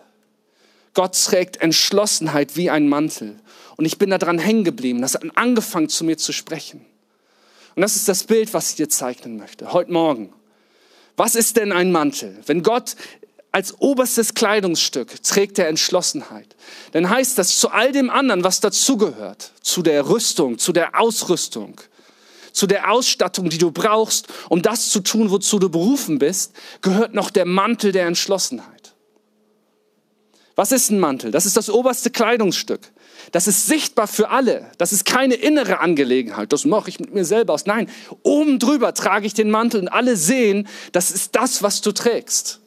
[0.93, 3.37] Gott trägt Entschlossenheit wie ein Mantel.
[3.77, 5.01] Und ich bin da dran hängen geblieben.
[5.01, 6.85] Das hat angefangen zu mir zu sprechen.
[7.75, 10.33] Und das ist das Bild, was ich dir zeichnen möchte, heute Morgen.
[11.17, 12.39] Was ist denn ein Mantel?
[12.47, 12.97] Wenn Gott
[13.53, 16.57] als oberstes Kleidungsstück trägt er Entschlossenheit,
[16.93, 21.81] dann heißt das zu all dem anderen, was dazugehört, zu der Rüstung, zu der Ausrüstung,
[22.53, 26.53] zu der Ausstattung, die du brauchst, um das zu tun, wozu du berufen bist,
[26.83, 28.95] gehört noch der Mantel der Entschlossenheit.
[30.57, 31.31] Was ist ein Mantel?
[31.31, 32.93] Das ist das oberste Kleidungsstück.
[33.33, 34.71] Das ist sichtbar für alle.
[34.79, 36.53] Das ist keine innere Angelegenheit.
[36.53, 37.67] Das mache ich mit mir selber aus.
[37.67, 37.89] Nein,
[38.23, 42.61] oben drüber trage ich den Mantel und alle sehen, das ist das, was du trägst.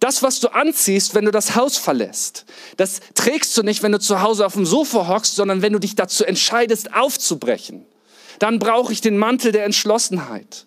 [0.00, 2.44] Das, was du anziehst, wenn du das Haus verlässt,
[2.76, 5.78] das trägst du nicht, wenn du zu Hause auf dem Sofa hockst, sondern wenn du
[5.78, 7.86] dich dazu entscheidest, aufzubrechen.
[8.38, 10.66] Dann brauche ich den Mantel der Entschlossenheit.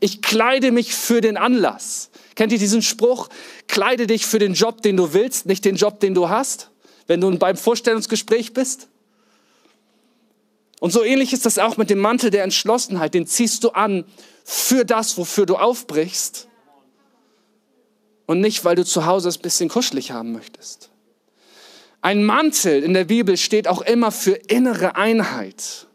[0.00, 2.10] Ich kleide mich für den Anlass.
[2.34, 3.28] Kennt ihr diesen Spruch?
[3.68, 6.70] Kleide dich für den Job, den du willst, nicht den Job, den du hast,
[7.06, 8.88] wenn du beim Vorstellungsgespräch bist.
[10.80, 13.14] Und so ähnlich ist das auch mit dem Mantel der Entschlossenheit.
[13.14, 14.04] Den ziehst du an
[14.44, 16.48] für das, wofür du aufbrichst.
[18.26, 20.90] Und nicht, weil du zu Hause es ein bisschen kuschelig haben möchtest.
[22.02, 25.86] Ein Mantel in der Bibel steht auch immer für innere Einheit.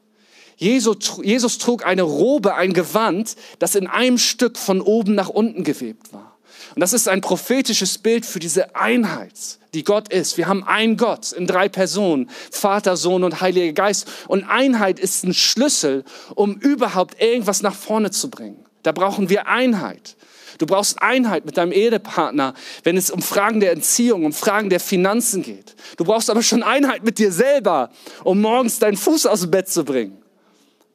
[0.57, 6.13] Jesus, trug eine Robe, ein Gewand, das in einem Stück von oben nach unten gewebt
[6.13, 6.30] war.
[6.75, 10.37] Und das ist ein prophetisches Bild für diese Einheit, die Gott ist.
[10.37, 14.07] Wir haben einen Gott in drei Personen, Vater, Sohn und Heiliger Geist.
[14.27, 16.03] Und Einheit ist ein Schlüssel,
[16.35, 18.65] um überhaupt irgendwas nach vorne zu bringen.
[18.83, 20.15] Da brauchen wir Einheit.
[20.57, 22.53] Du brauchst Einheit mit deinem Ehepartner,
[22.83, 25.75] wenn es um Fragen der Entziehung, um Fragen der Finanzen geht.
[25.97, 27.89] Du brauchst aber schon Einheit mit dir selber,
[28.23, 30.21] um morgens deinen Fuß aus dem Bett zu bringen.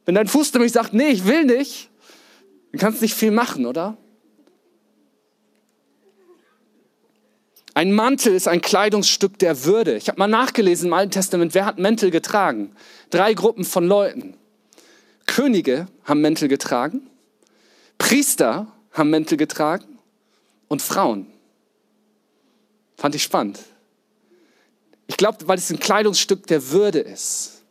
[0.04, 1.90] Wenn dein Fuß nämlich sagt, nee, ich will nicht,
[2.70, 3.96] dann kannst du nicht viel machen, oder?
[7.76, 9.98] Ein Mantel ist ein Kleidungsstück der Würde.
[9.98, 12.74] Ich habe mal nachgelesen im Alten Testament, wer hat Mäntel getragen?
[13.10, 14.32] Drei Gruppen von Leuten.
[15.26, 17.02] Könige haben Mäntel getragen,
[17.98, 19.98] Priester haben Mäntel getragen
[20.68, 21.26] und Frauen.
[22.96, 23.58] Fand ich spannend.
[25.06, 27.62] Ich glaube, weil es ein Kleidungsstück der Würde ist.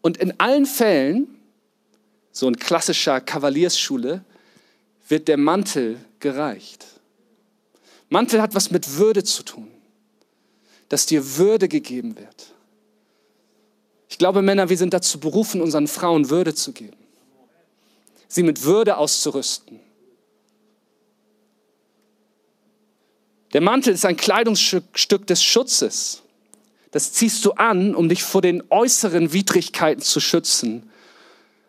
[0.00, 1.28] Und in allen Fällen,
[2.32, 4.24] so in klassischer Kavaliersschule,
[5.06, 6.93] wird der Mantel gereicht.
[8.08, 9.68] Mantel hat was mit Würde zu tun,
[10.88, 12.52] dass dir Würde gegeben wird.
[14.08, 16.96] Ich glaube, Männer, wir sind dazu berufen, unseren Frauen Würde zu geben,
[18.28, 19.80] sie mit Würde auszurüsten.
[23.52, 26.22] Der Mantel ist ein Kleidungsstück des Schutzes.
[26.90, 30.90] Das ziehst du an, um dich vor den äußeren Widrigkeiten zu schützen,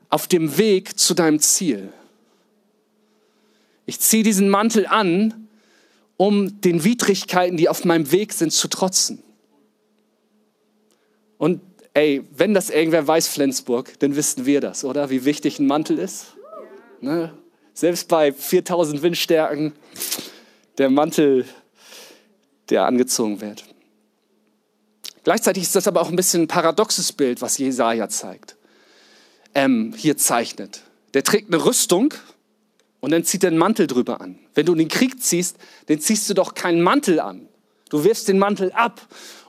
[0.09, 1.91] auf dem Weg zu deinem Ziel.
[3.85, 5.44] Ich ziehe diesen Mantel an,
[6.17, 9.21] um den Widrigkeiten, die auf meinem Weg sind, zu trotzen.
[11.37, 11.61] Und
[11.93, 15.09] ey, wenn das irgendwer weiß, Flensburg, dann wissen wir das, oder?
[15.09, 16.35] Wie wichtig ein Mantel ist.
[17.01, 17.33] Ne?
[17.73, 19.73] Selbst bei 4000 Windstärken,
[20.77, 21.45] der Mantel,
[22.69, 23.65] der angezogen wird.
[25.23, 28.55] Gleichzeitig ist das aber auch ein bisschen ein paradoxes Bild, was Jesaja zeigt.
[29.53, 30.83] Ähm, hier zeichnet.
[31.13, 32.13] Der trägt eine Rüstung,
[33.05, 34.39] und dann zieht er einen Mantel drüber an.
[34.55, 37.47] Wenn du in den Krieg ziehst, dann ziehst du doch keinen Mantel an.
[37.91, 38.99] Du wirfst den Mantel ab,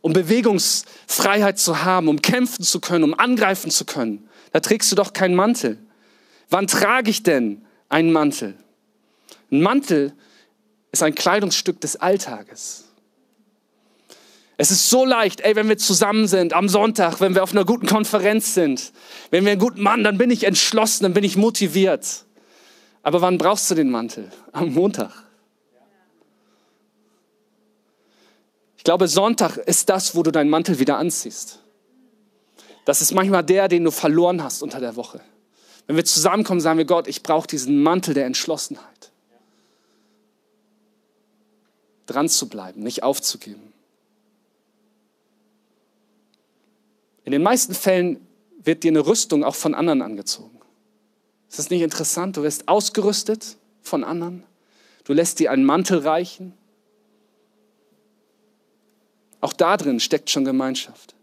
[0.03, 4.29] um Bewegungsfreiheit zu haben, um kämpfen zu können, um angreifen zu können.
[4.53, 5.79] Da trägst du doch keinen Mantel.
[6.51, 8.59] Wann trage ich denn einen Mantel?
[9.51, 10.13] Ein Mantel
[10.93, 12.85] ist ein Kleidungsstück des Alltages.
[14.59, 17.65] Es ist so leicht, ey, wenn wir zusammen sind am Sonntag, wenn wir auf einer
[17.65, 18.93] guten Konferenz sind,
[19.31, 22.26] wenn wir einen guten Mann, dann bin ich entschlossen, dann bin ich motiviert.
[23.07, 24.33] Aber wann brauchst du den Mantel?
[24.51, 25.13] Am Montag.
[28.77, 31.61] Ich glaube, Sonntag ist das, wo du deinen Mantel wieder anziehst.
[32.85, 35.21] Das ist manchmal der, den du verloren hast unter der Woche.
[35.87, 39.13] Wenn wir zusammenkommen, sagen wir Gott, ich brauche diesen Mantel der Entschlossenheit.
[42.07, 43.73] Dran zu bleiben, nicht aufzugeben.
[47.23, 48.27] In den meisten Fällen
[48.59, 50.56] wird dir eine Rüstung auch von anderen angezogen.
[51.49, 52.37] Ist das nicht interessant?
[52.37, 54.45] Du wirst ausgerüstet von anderen.
[55.05, 56.53] Du lässt dir einen Mantel reichen.
[59.41, 61.15] Auch da drin steckt schon Gemeinschaft.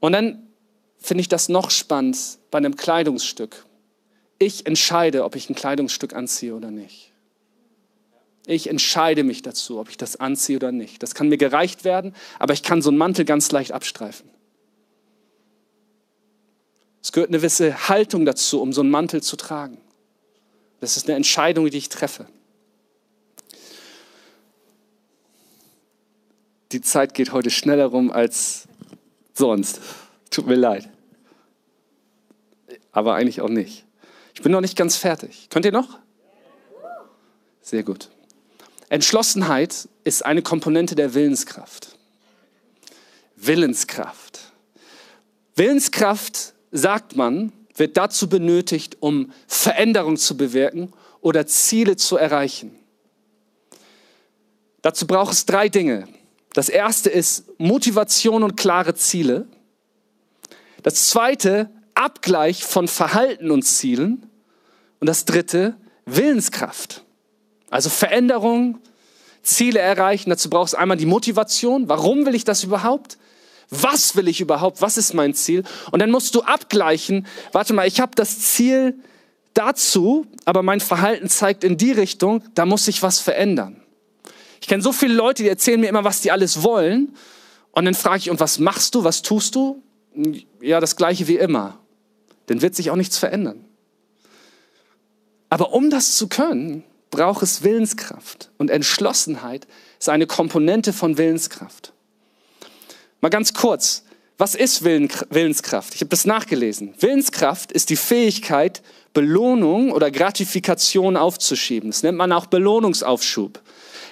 [0.00, 0.48] Und dann
[0.98, 3.64] finde ich das noch spannend bei einem Kleidungsstück.
[4.38, 7.12] Ich entscheide, ob ich ein Kleidungsstück anziehe oder nicht.
[8.46, 11.02] Ich entscheide mich dazu, ob ich das anziehe oder nicht.
[11.02, 14.30] Das kann mir gereicht werden, aber ich kann so einen Mantel ganz leicht abstreifen.
[17.02, 19.78] Es gehört eine gewisse Haltung dazu, um so einen Mantel zu tragen.
[20.80, 22.26] Das ist eine Entscheidung, die ich treffe.
[26.72, 28.68] Die Zeit geht heute schneller rum als
[29.34, 29.80] sonst.
[30.30, 30.88] Tut mir leid.
[32.92, 33.84] Aber eigentlich auch nicht.
[34.34, 35.48] Ich bin noch nicht ganz fertig.
[35.50, 35.98] Könnt ihr noch?
[37.62, 38.10] Sehr gut.
[38.88, 41.96] Entschlossenheit ist eine Komponente der Willenskraft.
[43.36, 44.52] Willenskraft.
[45.54, 52.74] Willenskraft sagt man, wird dazu benötigt, um Veränderung zu bewirken oder Ziele zu erreichen.
[54.82, 56.08] Dazu braucht es drei Dinge.
[56.52, 59.46] Das erste ist Motivation und klare Ziele.
[60.82, 64.30] Das zweite, Abgleich von Verhalten und Zielen.
[65.00, 65.76] Und das dritte,
[66.06, 67.04] Willenskraft.
[67.70, 68.78] Also Veränderung,
[69.42, 71.88] Ziele erreichen, dazu braucht es einmal die Motivation.
[71.88, 73.18] Warum will ich das überhaupt?
[73.70, 74.80] Was will ich überhaupt?
[74.80, 75.62] Was ist mein Ziel?
[75.90, 78.98] Und dann musst du abgleichen, warte mal, ich habe das Ziel
[79.54, 83.82] dazu, aber mein Verhalten zeigt in die Richtung, da muss sich was verändern.
[84.60, 87.14] Ich kenne so viele Leute, die erzählen mir immer, was die alles wollen.
[87.72, 89.82] Und dann frage ich, und was machst du, was tust du?
[90.60, 91.78] Ja, das gleiche wie immer.
[92.46, 93.64] Dann wird sich auch nichts verändern.
[95.50, 98.50] Aber um das zu können, braucht es Willenskraft.
[98.58, 99.66] Und Entschlossenheit
[99.98, 101.92] ist eine Komponente von Willenskraft.
[103.20, 104.04] Mal ganz kurz,
[104.36, 105.94] was ist Willenskraft?
[105.96, 106.94] Ich habe das nachgelesen.
[107.00, 111.90] Willenskraft ist die Fähigkeit, Belohnung oder Gratifikation aufzuschieben.
[111.90, 113.60] Das nennt man auch Belohnungsaufschub.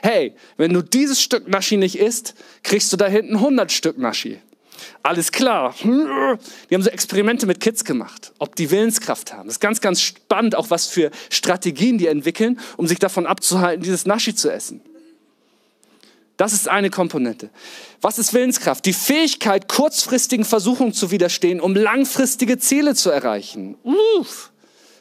[0.02, 4.40] Hey, wenn du dieses Stück Naschi nicht isst, kriegst du da hinten 100 Stück Naschi.
[5.04, 5.74] Alles klar.
[5.84, 9.46] Die haben so Experimente mit Kids gemacht, ob die Willenskraft haben.
[9.46, 13.84] Das ist ganz, ganz spannend, auch was für Strategien die entwickeln, um sich davon abzuhalten,
[13.84, 14.80] dieses Naschi zu essen.
[16.36, 17.50] Das ist eine Komponente.
[18.02, 18.84] Was ist Willenskraft?
[18.84, 23.76] Die Fähigkeit, kurzfristigen Versuchungen zu widerstehen, um langfristige Ziele zu erreichen.
[23.82, 24.52] Uff,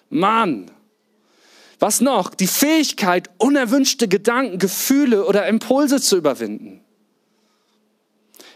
[0.09, 0.71] Mann.
[1.79, 2.33] Was noch?
[2.33, 6.81] Die Fähigkeit, unerwünschte Gedanken, Gefühle oder Impulse zu überwinden.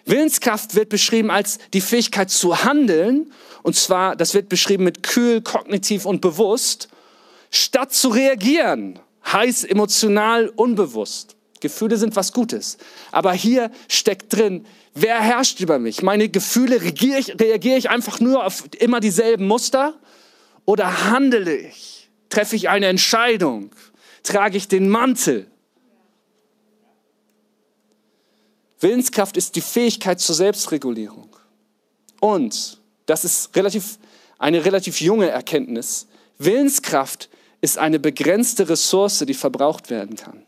[0.06, 3.32] Willenskraft wird beschrieben als die Fähigkeit zu handeln.
[3.62, 6.88] Und zwar, das wird beschrieben mit kühl, kognitiv und bewusst,
[7.52, 9.00] statt zu reagieren.
[9.32, 11.36] Heiß, emotional, unbewusst.
[11.60, 12.78] Gefühle sind was Gutes.
[13.12, 16.02] Aber hier steckt drin, wer herrscht über mich?
[16.02, 20.00] Meine Gefühle, reagiere ich, reagiere ich einfach nur auf immer dieselben Muster?
[20.66, 22.10] Oder handele ich?
[22.30, 23.72] Treffe ich eine Entscheidung?
[24.24, 25.48] Trage ich den Mantel?
[28.80, 31.36] Willenskraft ist die Fähigkeit zur Selbstregulierung.
[32.22, 33.98] Und, das ist relativ,
[34.38, 37.30] eine relativ junge Erkenntnis, Willenskraft
[37.62, 40.46] ist eine begrenzte Ressource, die verbraucht werden kann.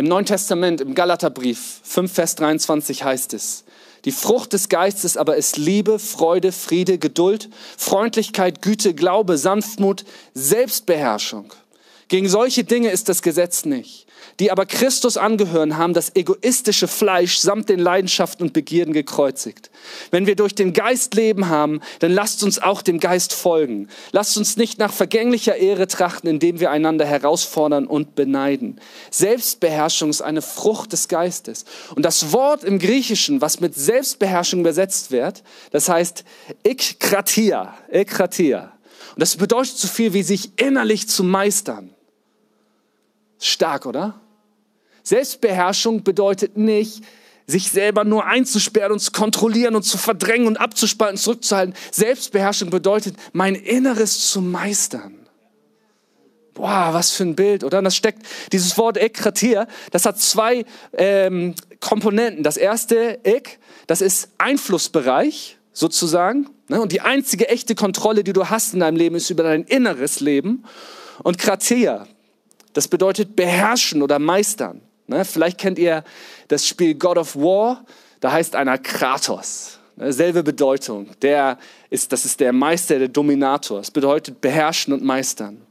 [0.00, 3.64] Im Neuen Testament, im Galaterbrief 5, Vers 23 heißt es,
[4.06, 11.52] die Frucht des Geistes aber ist Liebe, Freude, Friede, Geduld, Freundlichkeit, Güte, Glaube, Sanftmut, Selbstbeherrschung.
[12.08, 14.06] Gegen solche Dinge ist das Gesetz nicht
[14.40, 19.70] die aber Christus angehören, haben das egoistische Fleisch samt den Leidenschaften und Begierden gekreuzigt.
[20.10, 23.88] Wenn wir durch den Geist Leben haben, dann lasst uns auch dem Geist folgen.
[24.12, 28.80] Lasst uns nicht nach vergänglicher Ehre trachten, indem wir einander herausfordern und beneiden.
[29.10, 31.66] Selbstbeherrschung ist eine Frucht des Geistes.
[31.94, 36.24] Und das Wort im Griechischen, was mit Selbstbeherrschung übersetzt wird, das heißt
[36.66, 38.72] Ikkratia, Ikkratia.
[39.14, 41.94] Und das bedeutet so viel wie sich innerlich zu meistern.
[43.38, 44.18] Stark, oder?
[45.02, 47.02] Selbstbeherrschung bedeutet nicht,
[47.46, 51.74] sich selber nur einzusperren und zu kontrollieren und zu verdrängen und abzuspalten, zurückzuhalten.
[51.90, 55.14] Selbstbeherrschung bedeutet, mein Inneres zu meistern.
[56.54, 57.78] Boah, was für ein Bild, oder?
[57.78, 62.42] Und das steckt, dieses Wort Ekratier, das hat zwei ähm, Komponenten.
[62.42, 66.50] Das erste, Ek, das ist Einflussbereich, sozusagen.
[66.68, 66.80] Ne?
[66.80, 70.20] Und die einzige echte Kontrolle, die du hast in deinem Leben, ist über dein inneres
[70.20, 70.64] Leben.
[71.22, 72.06] Und Kratia,
[72.72, 74.82] das bedeutet beherrschen oder meistern.
[75.10, 75.24] Ne?
[75.24, 76.04] Vielleicht kennt ihr
[76.48, 77.84] das Spiel God of War.
[78.20, 79.78] Da heißt einer Kratos.
[79.96, 80.12] Ne?
[80.12, 81.08] Selbe Bedeutung.
[81.20, 81.58] Der
[81.90, 83.80] ist, das ist der Meister, der Dominator.
[83.80, 85.66] Es bedeutet beherrschen und meistern.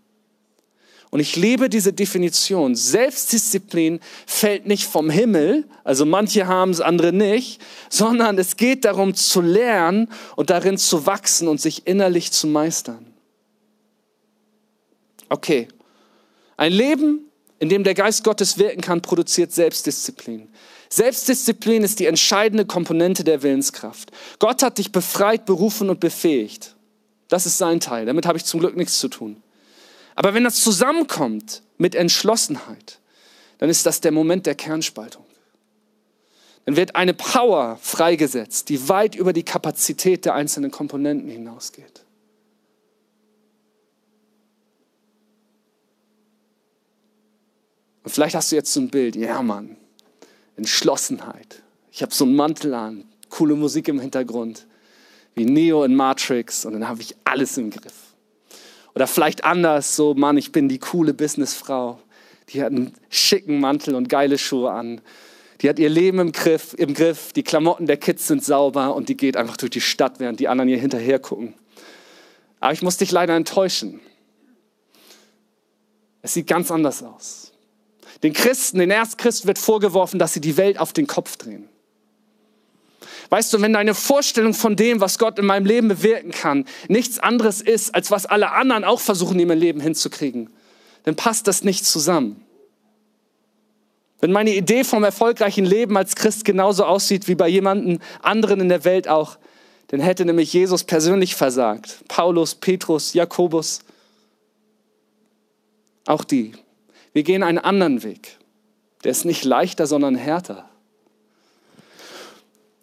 [1.09, 2.75] Und ich liebe diese Definition.
[2.75, 9.15] Selbstdisziplin fällt nicht vom Himmel, also manche haben es, andere nicht, sondern es geht darum
[9.15, 13.07] zu lernen und darin zu wachsen und sich innerlich zu meistern.
[15.29, 15.67] Okay,
[16.57, 17.28] ein Leben,
[17.59, 20.49] in dem der Geist Gottes wirken kann, produziert Selbstdisziplin.
[20.89, 24.11] Selbstdisziplin ist die entscheidende Komponente der Willenskraft.
[24.39, 26.75] Gott hat dich befreit, berufen und befähigt.
[27.27, 28.05] Das ist sein Teil.
[28.05, 29.41] Damit habe ich zum Glück nichts zu tun.
[30.15, 32.99] Aber wenn das zusammenkommt mit Entschlossenheit,
[33.59, 35.25] dann ist das der Moment der Kernspaltung.
[36.65, 42.03] Dann wird eine Power freigesetzt, die weit über die Kapazität der einzelnen Komponenten hinausgeht.
[48.09, 49.77] Und vielleicht hast du jetzt so ein Bild, ja Mann,
[50.57, 51.61] Entschlossenheit.
[51.91, 54.65] Ich habe so einen Mantel an, coole Musik im Hintergrund,
[55.35, 58.15] wie Neo in Matrix und dann habe ich alles im Griff.
[58.95, 61.99] Oder vielleicht anders, so Mann, ich bin die coole Businessfrau,
[62.49, 65.01] die hat einen schicken Mantel und geile Schuhe an.
[65.61, 69.07] Die hat ihr Leben im Griff, im Griff, die Klamotten der Kids sind sauber und
[69.09, 71.53] die geht einfach durch die Stadt, während die anderen ihr hinterher gucken.
[72.59, 73.99] Aber ich muss dich leider enttäuschen.
[76.23, 77.53] Es sieht ganz anders aus.
[78.23, 81.69] Den Christen, den Erstchristen wird vorgeworfen, dass sie die Welt auf den Kopf drehen.
[83.29, 87.19] Weißt du, wenn deine Vorstellung von dem, was Gott in meinem Leben bewirken kann, nichts
[87.19, 90.49] anderes ist, als was alle anderen auch versuchen, in ihrem Leben hinzukriegen,
[91.03, 92.43] dann passt das nicht zusammen.
[94.19, 98.69] Wenn meine Idee vom erfolgreichen Leben als Christ genauso aussieht wie bei jemandem anderen in
[98.69, 99.37] der Welt auch,
[99.87, 102.03] dann hätte nämlich Jesus persönlich versagt.
[102.07, 103.79] Paulus, Petrus, Jakobus,
[106.05, 106.53] auch die.
[107.19, 108.37] Wir gehen einen anderen Weg.
[109.03, 110.69] Der ist nicht leichter, sondern härter.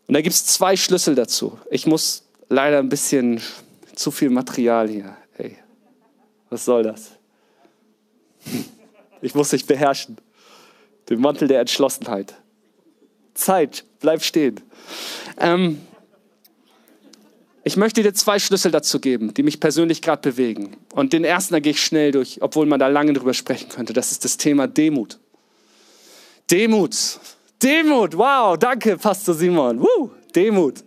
[0.06, 1.58] Und da gibt es zwei Schlüssel dazu.
[1.70, 3.40] Ich muss leider ein bisschen
[3.94, 5.16] zu viel Material hier.
[5.38, 5.56] Hey,
[6.50, 7.12] was soll das?
[9.22, 10.18] Ich muss dich beherrschen.
[11.08, 12.34] Den Mantel der Entschlossenheit.
[13.32, 14.60] Zeit, bleib stehen.
[15.38, 15.80] Ähm,
[17.66, 20.76] ich möchte dir zwei Schlüssel dazu geben, die mich persönlich gerade bewegen.
[20.94, 23.92] Und den ersten, da gehe ich schnell durch, obwohl man da lange drüber sprechen könnte.
[23.92, 25.18] Das ist das Thema Demut.
[26.48, 26.94] Demut.
[27.60, 28.16] Demut.
[28.16, 29.80] Wow, danke, Pastor Simon.
[29.80, 30.84] Woo, Demut.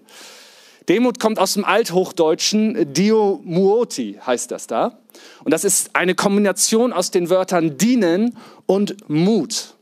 [0.87, 2.93] Demut kommt aus dem Althochdeutschen.
[2.93, 4.99] Dio muoti heißt das da.
[5.43, 9.75] Und das ist eine Kombination aus den Wörtern dienen und Mut.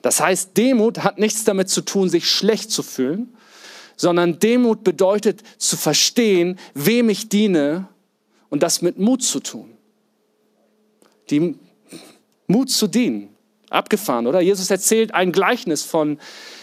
[0.00, 3.35] Das heißt, Demut hat nichts damit zu tun, sich schlecht zu fühlen,
[3.96, 7.88] sondern Demut bedeutet zu verstehen, wem ich diene
[8.50, 9.70] und das mit Mut zu tun.
[11.30, 11.56] Die
[12.46, 13.30] Mut zu dienen.
[13.68, 14.40] Abgefahren, oder?
[14.40, 16.18] Jesus erzählt ein Gleichnis von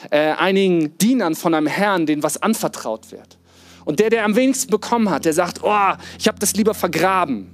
[0.09, 3.37] äh, einigen Dienern von einem Herrn, denen was anvertraut wird.
[3.83, 7.53] Und der, der am wenigsten bekommen hat, der sagt, oh, ich habe das lieber vergraben.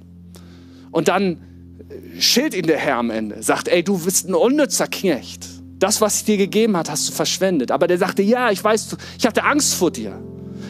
[0.92, 1.40] Und dann
[1.88, 5.59] äh, schilt ihn der Herr am Ende, sagt, ey, du bist ein unnützer Knecht.
[5.80, 7.70] Das, was ich dir gegeben hat, hast du verschwendet.
[7.70, 10.20] Aber der sagte, ja, ich weiß, ich hatte Angst vor dir.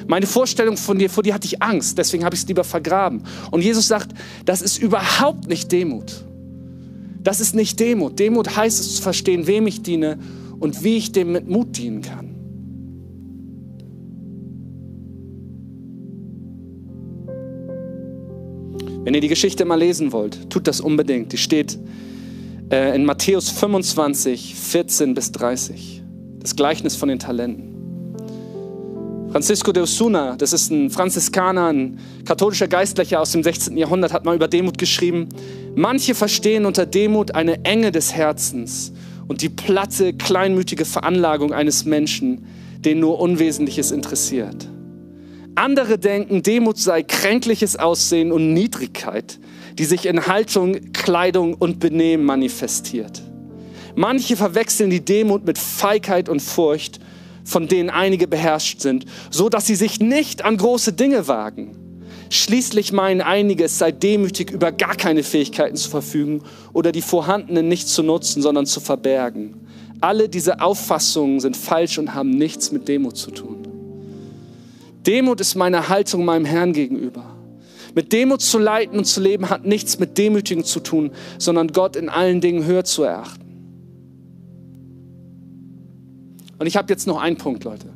[0.07, 3.25] Meine Vorstellung von dir, vor dir hatte ich Angst, deswegen habe ich es lieber vergraben.
[3.51, 4.13] Und Jesus sagt,
[4.45, 6.25] das ist überhaupt nicht Demut.
[7.23, 8.19] Das ist nicht Demut.
[8.19, 10.19] Demut heißt es zu verstehen, wem ich diene
[10.61, 12.37] und wie ich dem mit Mut dienen kann.
[19.03, 21.33] Wenn ihr die Geschichte mal lesen wollt, tut das unbedingt.
[21.33, 21.79] Die steht
[22.71, 26.03] äh, in Matthäus 25, 14 bis 30.
[26.39, 27.71] Das Gleichnis von den Talenten.
[29.31, 33.77] Francisco de Osuna, das ist ein Franziskaner, ein katholischer Geistlicher aus dem 16.
[33.77, 35.29] Jahrhundert, hat mal über Demut geschrieben.
[35.77, 38.93] Manche verstehen unter Demut eine Enge des Herzens
[39.29, 42.45] und die platte, kleinmütige Veranlagung eines Menschen,
[42.79, 44.69] den nur Unwesentliches interessiert.
[45.55, 49.39] Andere denken, Demut sei kränkliches Aussehen und Niedrigkeit,
[49.79, 53.23] die sich in Haltung, Kleidung und Benehmen manifestiert.
[53.95, 57.01] Manche verwechseln die Demut mit Feigheit und Furcht
[57.45, 61.77] von denen einige beherrscht sind, so dass sie sich nicht an große Dinge wagen.
[62.31, 66.43] Schließlich meinen einige, es sei demütig, über gar keine Fähigkeiten zu verfügen
[66.73, 69.67] oder die vorhandenen nicht zu nutzen, sondern zu verbergen.
[70.01, 73.67] Alle diese Auffassungen sind falsch und haben nichts mit Demut zu tun.
[75.07, 77.25] Demut ist meine Haltung meinem Herrn gegenüber.
[77.95, 81.97] Mit Demut zu leiten und zu leben hat nichts mit Demütigen zu tun, sondern Gott
[81.97, 83.41] in allen Dingen höher zu erachten.
[86.59, 87.89] Und ich habe jetzt noch einen Punkt, Leute.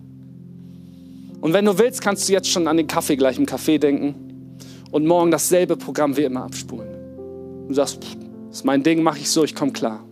[1.40, 4.14] Und wenn du willst, kannst du jetzt schon an den Kaffee gleich im Café denken
[4.90, 6.88] und morgen dasselbe Programm wie immer abspulen.
[7.68, 7.98] Du sagst,
[8.48, 10.02] das ist mein Ding, mache ich so, ich komme klar.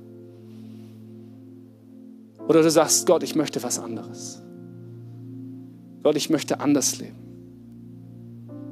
[2.47, 4.43] Oder du sagst, Gott, ich möchte was anderes.
[6.03, 7.17] Gott, ich möchte anders leben.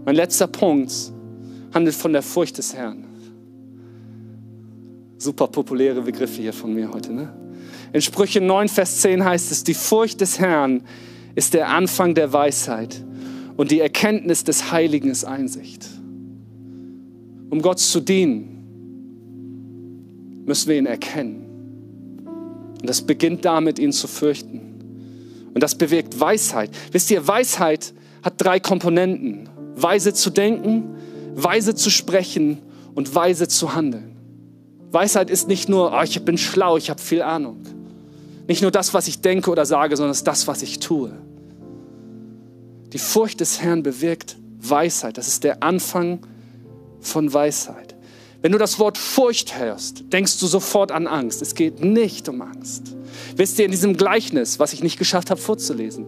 [0.04, 0.92] Mein letzter Punkt
[1.72, 3.04] handelt von der Furcht des Herrn.
[5.18, 7.32] Super populäre Begriffe hier von mir heute, ne?
[7.92, 10.82] In Sprüche 9, Vers 10 heißt es, die Furcht des Herrn
[11.34, 13.04] ist der Anfang der Weisheit
[13.56, 15.86] und die Erkenntnis des Heiligen ist Einsicht.
[17.50, 18.60] Um Gott zu dienen,
[20.46, 21.46] müssen wir ihn erkennen.
[22.80, 24.60] Und das beginnt damit, ihn zu fürchten.
[25.52, 26.70] Und das bewirkt Weisheit.
[26.92, 27.92] Wisst ihr, Weisheit
[28.22, 29.48] hat drei Komponenten.
[29.82, 30.96] Weise zu denken,
[31.34, 32.58] weise zu sprechen
[32.94, 34.16] und weise zu handeln.
[34.90, 37.62] Weisheit ist nicht nur, oh, ich bin schlau, ich habe viel Ahnung.
[38.48, 41.12] Nicht nur das, was ich denke oder sage, sondern es ist das, was ich tue.
[42.92, 45.16] Die Furcht des Herrn bewirkt Weisheit.
[45.16, 46.20] Das ist der Anfang
[47.00, 47.94] von Weisheit.
[48.42, 51.42] Wenn du das Wort Furcht hörst, denkst du sofort an Angst.
[51.42, 52.96] Es geht nicht um Angst.
[53.36, 56.06] Wisst ihr, in diesem Gleichnis, was ich nicht geschafft habe vorzulesen,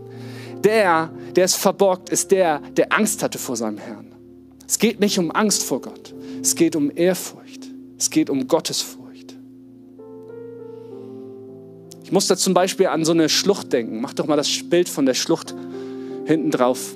[0.64, 4.12] der, der es verborgt, ist der, der Angst hatte vor seinem Herrn.
[4.66, 6.14] Es geht nicht um Angst vor Gott.
[6.40, 7.68] Es geht um Ehrfurcht.
[7.98, 9.36] Es geht um Gottesfurcht.
[12.04, 14.00] Ich muss da zum Beispiel an so eine Schlucht denken.
[14.00, 15.54] Mach doch mal das Bild von der Schlucht
[16.24, 16.94] hinten drauf.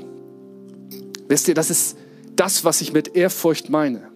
[1.28, 1.96] Wisst ihr, das ist
[2.34, 4.08] das, was ich mit Ehrfurcht meine.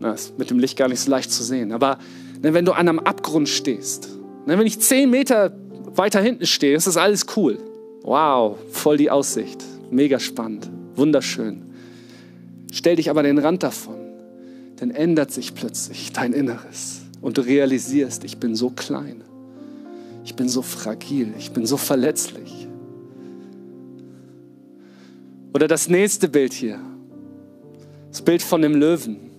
[0.00, 1.72] Das ist mit dem Licht gar nicht so leicht zu sehen.
[1.72, 1.98] Aber
[2.42, 4.08] ne, wenn du an einem Abgrund stehst,
[4.46, 5.50] ne, wenn ich zehn Meter
[5.94, 7.58] weiter hinten stehe, ist das alles cool.
[8.02, 9.64] Wow, voll die Aussicht.
[9.90, 10.70] Mega spannend.
[10.94, 11.62] Wunderschön.
[12.72, 14.04] Stell dich aber den Rand davon.
[14.76, 19.22] dann ändert sich plötzlich dein Inneres und du realisierst, ich bin so klein,
[20.24, 22.66] ich bin so fragil, ich bin so verletzlich.
[25.54, 26.80] Oder das nächste Bild hier,
[28.10, 29.30] das Bild von dem Löwen.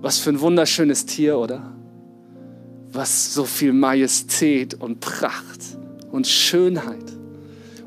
[0.00, 1.72] Was für ein wunderschönes Tier, oder?
[2.92, 5.60] Was so viel Majestät und Pracht
[6.10, 7.12] und Schönheit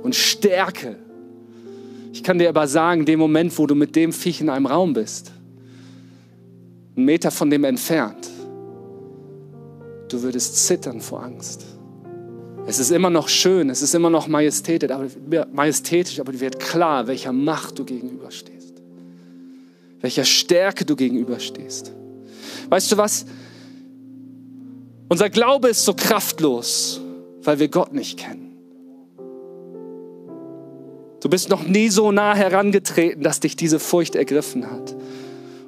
[0.03, 0.97] und Stärke.
[2.13, 4.93] Ich kann dir aber sagen, dem Moment, wo du mit dem Viech in einem Raum
[4.93, 5.31] bist,
[6.95, 8.29] einen Meter von dem entfernt,
[10.09, 11.65] du würdest zittern vor Angst.
[12.65, 17.31] Es ist immer noch schön, es ist immer noch majestätisch, aber, dir wird klar, welcher
[17.31, 18.73] Macht du gegenüberstehst,
[20.01, 21.91] welcher Stärke du gegenüberstehst.
[22.69, 23.25] Weißt du was?
[25.09, 27.01] Unser Glaube ist so kraftlos,
[27.41, 28.55] weil wir Gott nicht kennen.
[31.19, 34.95] Du bist noch nie so nah herangetreten, dass dich diese Furcht ergriffen hat.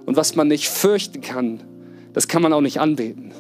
[0.05, 1.59] Und was man nicht fürchten kann,
[2.13, 3.33] das kann man auch nicht anbeten.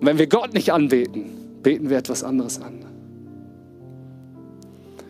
[0.00, 2.86] Und wenn wir Gott nicht anbeten, beten wir etwas anderes an.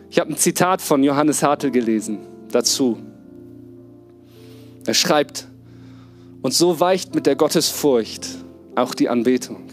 [0.09, 2.19] Ich habe ein Zitat von Johannes Hartl gelesen
[2.51, 2.97] dazu.
[4.85, 5.47] Er schreibt,
[6.41, 8.27] und so weicht mit der Gottesfurcht
[8.75, 9.69] auch die Anbetung.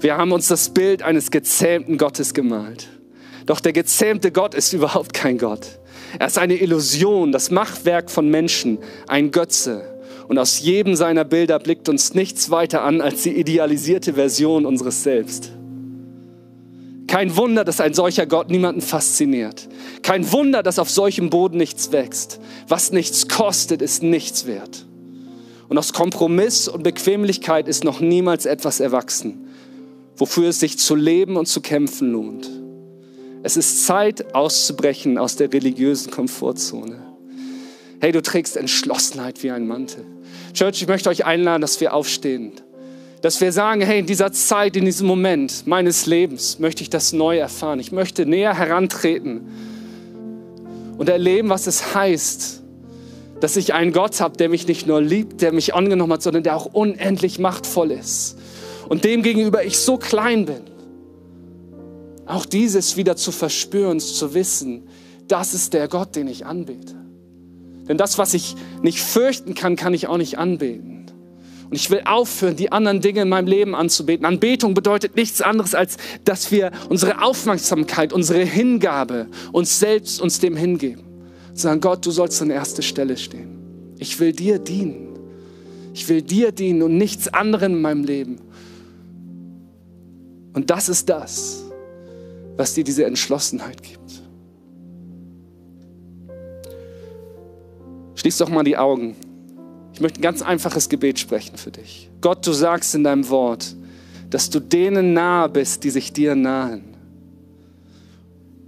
[0.00, 2.88] Wir haben uns das Bild eines gezähmten Gottes gemalt.
[3.46, 5.78] Doch der gezähmte Gott ist überhaupt kein Gott.
[6.18, 10.00] Er ist eine Illusion, das Machwerk von Menschen, ein Götze.
[10.28, 15.02] Und aus jedem seiner Bilder blickt uns nichts weiter an als die idealisierte Version unseres
[15.02, 15.52] Selbst.
[17.06, 19.68] Kein Wunder, dass ein solcher Gott niemanden fasziniert.
[20.02, 22.40] Kein Wunder, dass auf solchem Boden nichts wächst.
[22.68, 24.86] Was nichts kostet, ist nichts wert.
[25.72, 29.48] Und aus Kompromiss und Bequemlichkeit ist noch niemals etwas erwachsen,
[30.18, 32.50] wofür es sich zu leben und zu kämpfen lohnt.
[33.42, 37.00] Es ist Zeit auszubrechen aus der religiösen Komfortzone.
[38.02, 40.04] Hey, du trägst Entschlossenheit wie ein Mantel.
[40.52, 42.52] Church, ich möchte euch einladen, dass wir aufstehen.
[43.22, 47.14] Dass wir sagen, hey, in dieser Zeit, in diesem Moment meines Lebens möchte ich das
[47.14, 47.80] neu erfahren.
[47.80, 49.40] Ich möchte näher herantreten
[50.98, 52.61] und erleben, was es heißt,
[53.42, 56.44] dass ich einen Gott habe, der mich nicht nur liebt, der mich angenommen hat, sondern
[56.44, 58.38] der auch unendlich machtvoll ist.
[58.88, 60.60] Und dem gegenüber ich so klein bin.
[62.24, 64.84] Auch dieses wieder zu verspüren, zu wissen,
[65.26, 66.94] das ist der Gott, den ich anbete.
[67.88, 71.06] Denn das, was ich nicht fürchten kann, kann ich auch nicht anbeten.
[71.64, 74.24] Und ich will aufhören, die anderen Dinge in meinem Leben anzubeten.
[74.24, 80.54] Anbetung bedeutet nichts anderes, als dass wir unsere Aufmerksamkeit, unsere Hingabe, uns selbst uns dem
[80.54, 81.11] hingeben.
[81.54, 83.94] Sagen, Gott, du sollst an erster Stelle stehen.
[83.98, 85.08] Ich will dir dienen.
[85.94, 88.38] Ich will dir dienen und nichts anderem in meinem Leben.
[90.54, 91.64] Und das ist das,
[92.56, 94.22] was dir diese Entschlossenheit gibt.
[98.14, 99.16] Schließ doch mal die Augen.
[99.92, 102.10] Ich möchte ein ganz einfaches Gebet sprechen für dich.
[102.20, 103.74] Gott, du sagst in deinem Wort,
[104.30, 106.91] dass du denen nahe bist, die sich dir nahen.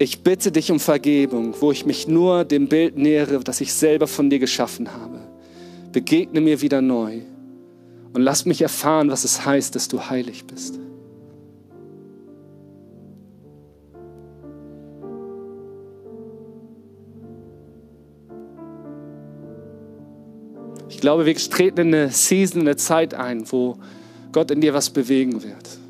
[0.05, 4.07] Ich bitte dich um Vergebung, wo ich mich nur dem Bild nähere, das ich selber
[4.07, 5.19] von dir geschaffen habe.
[5.93, 7.21] Begegne mir wieder neu
[8.13, 10.79] und lass mich erfahren, was es heißt, dass du heilig bist.
[21.05, 23.77] glaube, wir treten in eine Season, in eine Zeit ein, wo
[24.33, 25.84] Gott in dir was bewegen wird.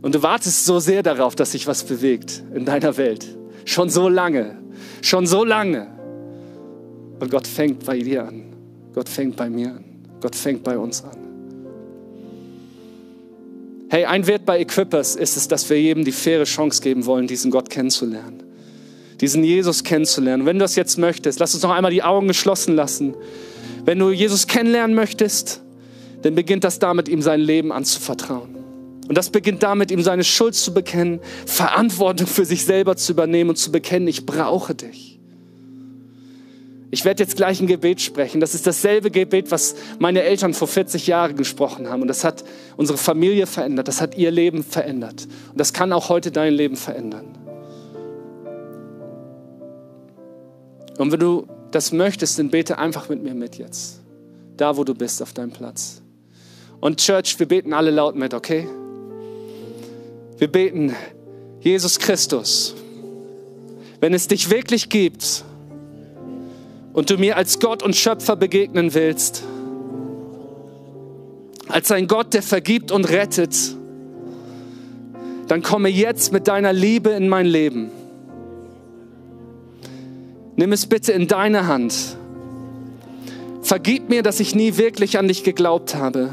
[0.00, 3.26] Und du wartest so sehr darauf, dass sich was bewegt in deiner Welt.
[3.64, 4.56] Schon so lange.
[5.02, 5.88] Schon so lange.
[7.18, 8.44] Und Gott fängt bei dir an.
[8.94, 9.84] Gott fängt bei mir an.
[10.20, 11.16] Gott fängt bei uns an.
[13.90, 17.26] Hey, ein Wert bei Equippers ist es, dass wir jedem die faire Chance geben wollen,
[17.26, 18.48] diesen Gott kennenzulernen
[19.20, 20.46] diesen Jesus kennenzulernen.
[20.46, 23.14] Wenn du das jetzt möchtest, lass uns noch einmal die Augen geschlossen lassen.
[23.84, 25.62] Wenn du Jesus kennenlernen möchtest,
[26.22, 28.57] dann beginnt das damit, ihm sein Leben anzuvertrauen.
[29.08, 33.50] Und das beginnt damit, ihm seine Schuld zu bekennen, Verantwortung für sich selber zu übernehmen
[33.50, 35.18] und zu bekennen, ich brauche dich.
[36.90, 38.40] Ich werde jetzt gleich ein Gebet sprechen.
[38.40, 42.02] Das ist dasselbe Gebet, was meine Eltern vor 40 Jahren gesprochen haben.
[42.02, 42.44] Und das hat
[42.76, 43.88] unsere Familie verändert.
[43.88, 45.26] Das hat ihr Leben verändert.
[45.50, 47.26] Und das kann auch heute dein Leben verändern.
[50.98, 54.00] Und wenn du das möchtest, dann bete einfach mit mir mit jetzt.
[54.56, 56.02] Da, wo du bist, auf deinem Platz.
[56.80, 58.66] Und Church, wir beten alle laut mit, okay?
[60.38, 60.94] Wir beten,
[61.60, 62.74] Jesus Christus,
[64.00, 65.44] wenn es dich wirklich gibt
[66.92, 69.42] und du mir als Gott und Schöpfer begegnen willst,
[71.68, 73.54] als ein Gott, der vergibt und rettet,
[75.48, 77.90] dann komme jetzt mit deiner Liebe in mein Leben.
[80.56, 82.16] Nimm es bitte in deine Hand
[83.68, 86.30] Vergib mir, dass ich nie wirklich an dich geglaubt habe.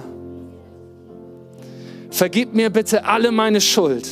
[2.16, 4.08] Vergib mir bitte alle meine Schuld.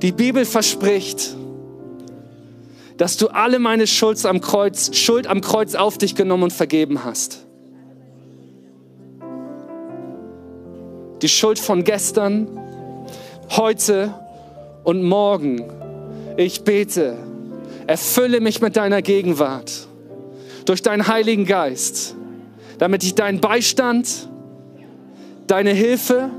[0.00, 1.36] Die Bibel verspricht,
[2.96, 7.04] dass du alle meine Schuld am Kreuz, Schuld am Kreuz auf dich genommen und vergeben
[7.04, 7.44] hast.
[11.20, 12.48] Die Schuld von gestern,
[13.50, 14.14] heute
[14.84, 15.70] und morgen.
[16.38, 17.18] Ich bete,
[17.86, 19.86] erfülle mich mit deiner Gegenwart
[20.64, 22.16] durch deinen Heiligen Geist,
[22.78, 24.30] damit ich deinen Beistand,
[25.46, 26.30] deine Hilfe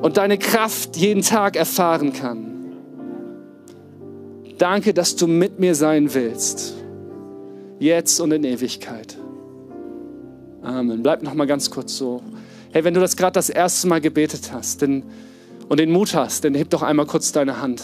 [0.00, 2.52] und deine Kraft jeden Tag erfahren kann.
[4.58, 6.74] Danke, dass du mit mir sein willst,
[7.78, 9.16] jetzt und in Ewigkeit.
[10.62, 11.02] Amen.
[11.02, 12.22] Bleib noch mal ganz kurz so.
[12.72, 15.02] Hey, wenn du das gerade das erste Mal gebetet hast denn,
[15.68, 17.82] und den Mut hast, dann heb doch einmal kurz deine Hand.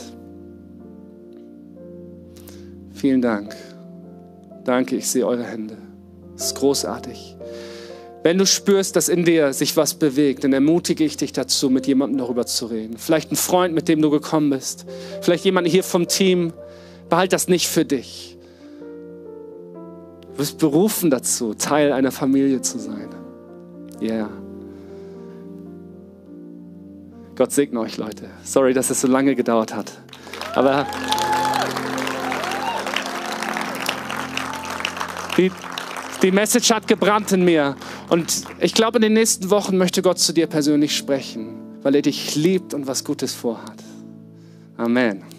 [2.92, 3.56] Vielen Dank.
[4.64, 5.76] Danke, ich sehe eure Hände.
[6.34, 7.36] Das ist großartig.
[8.22, 11.86] Wenn du spürst, dass in dir sich was bewegt, dann ermutige ich dich dazu, mit
[11.86, 12.98] jemandem darüber zu reden.
[12.98, 14.86] Vielleicht ein Freund, mit dem du gekommen bist.
[15.22, 16.52] Vielleicht jemand hier vom Team.
[17.08, 18.36] Behalt das nicht für dich.
[20.22, 23.08] Du bist berufen dazu, Teil einer Familie zu sein.
[24.00, 24.14] Ja.
[24.14, 24.30] Yeah.
[27.36, 28.24] Gott segne euch, Leute.
[28.42, 29.92] Sorry, dass es so lange gedauert hat.
[30.54, 30.86] Aber
[36.22, 37.76] die Message hat gebrannt in mir.
[38.08, 42.02] Und ich glaube, in den nächsten Wochen möchte Gott zu dir persönlich sprechen, weil er
[42.02, 43.82] dich liebt und was Gutes vorhat.
[44.76, 45.37] Amen.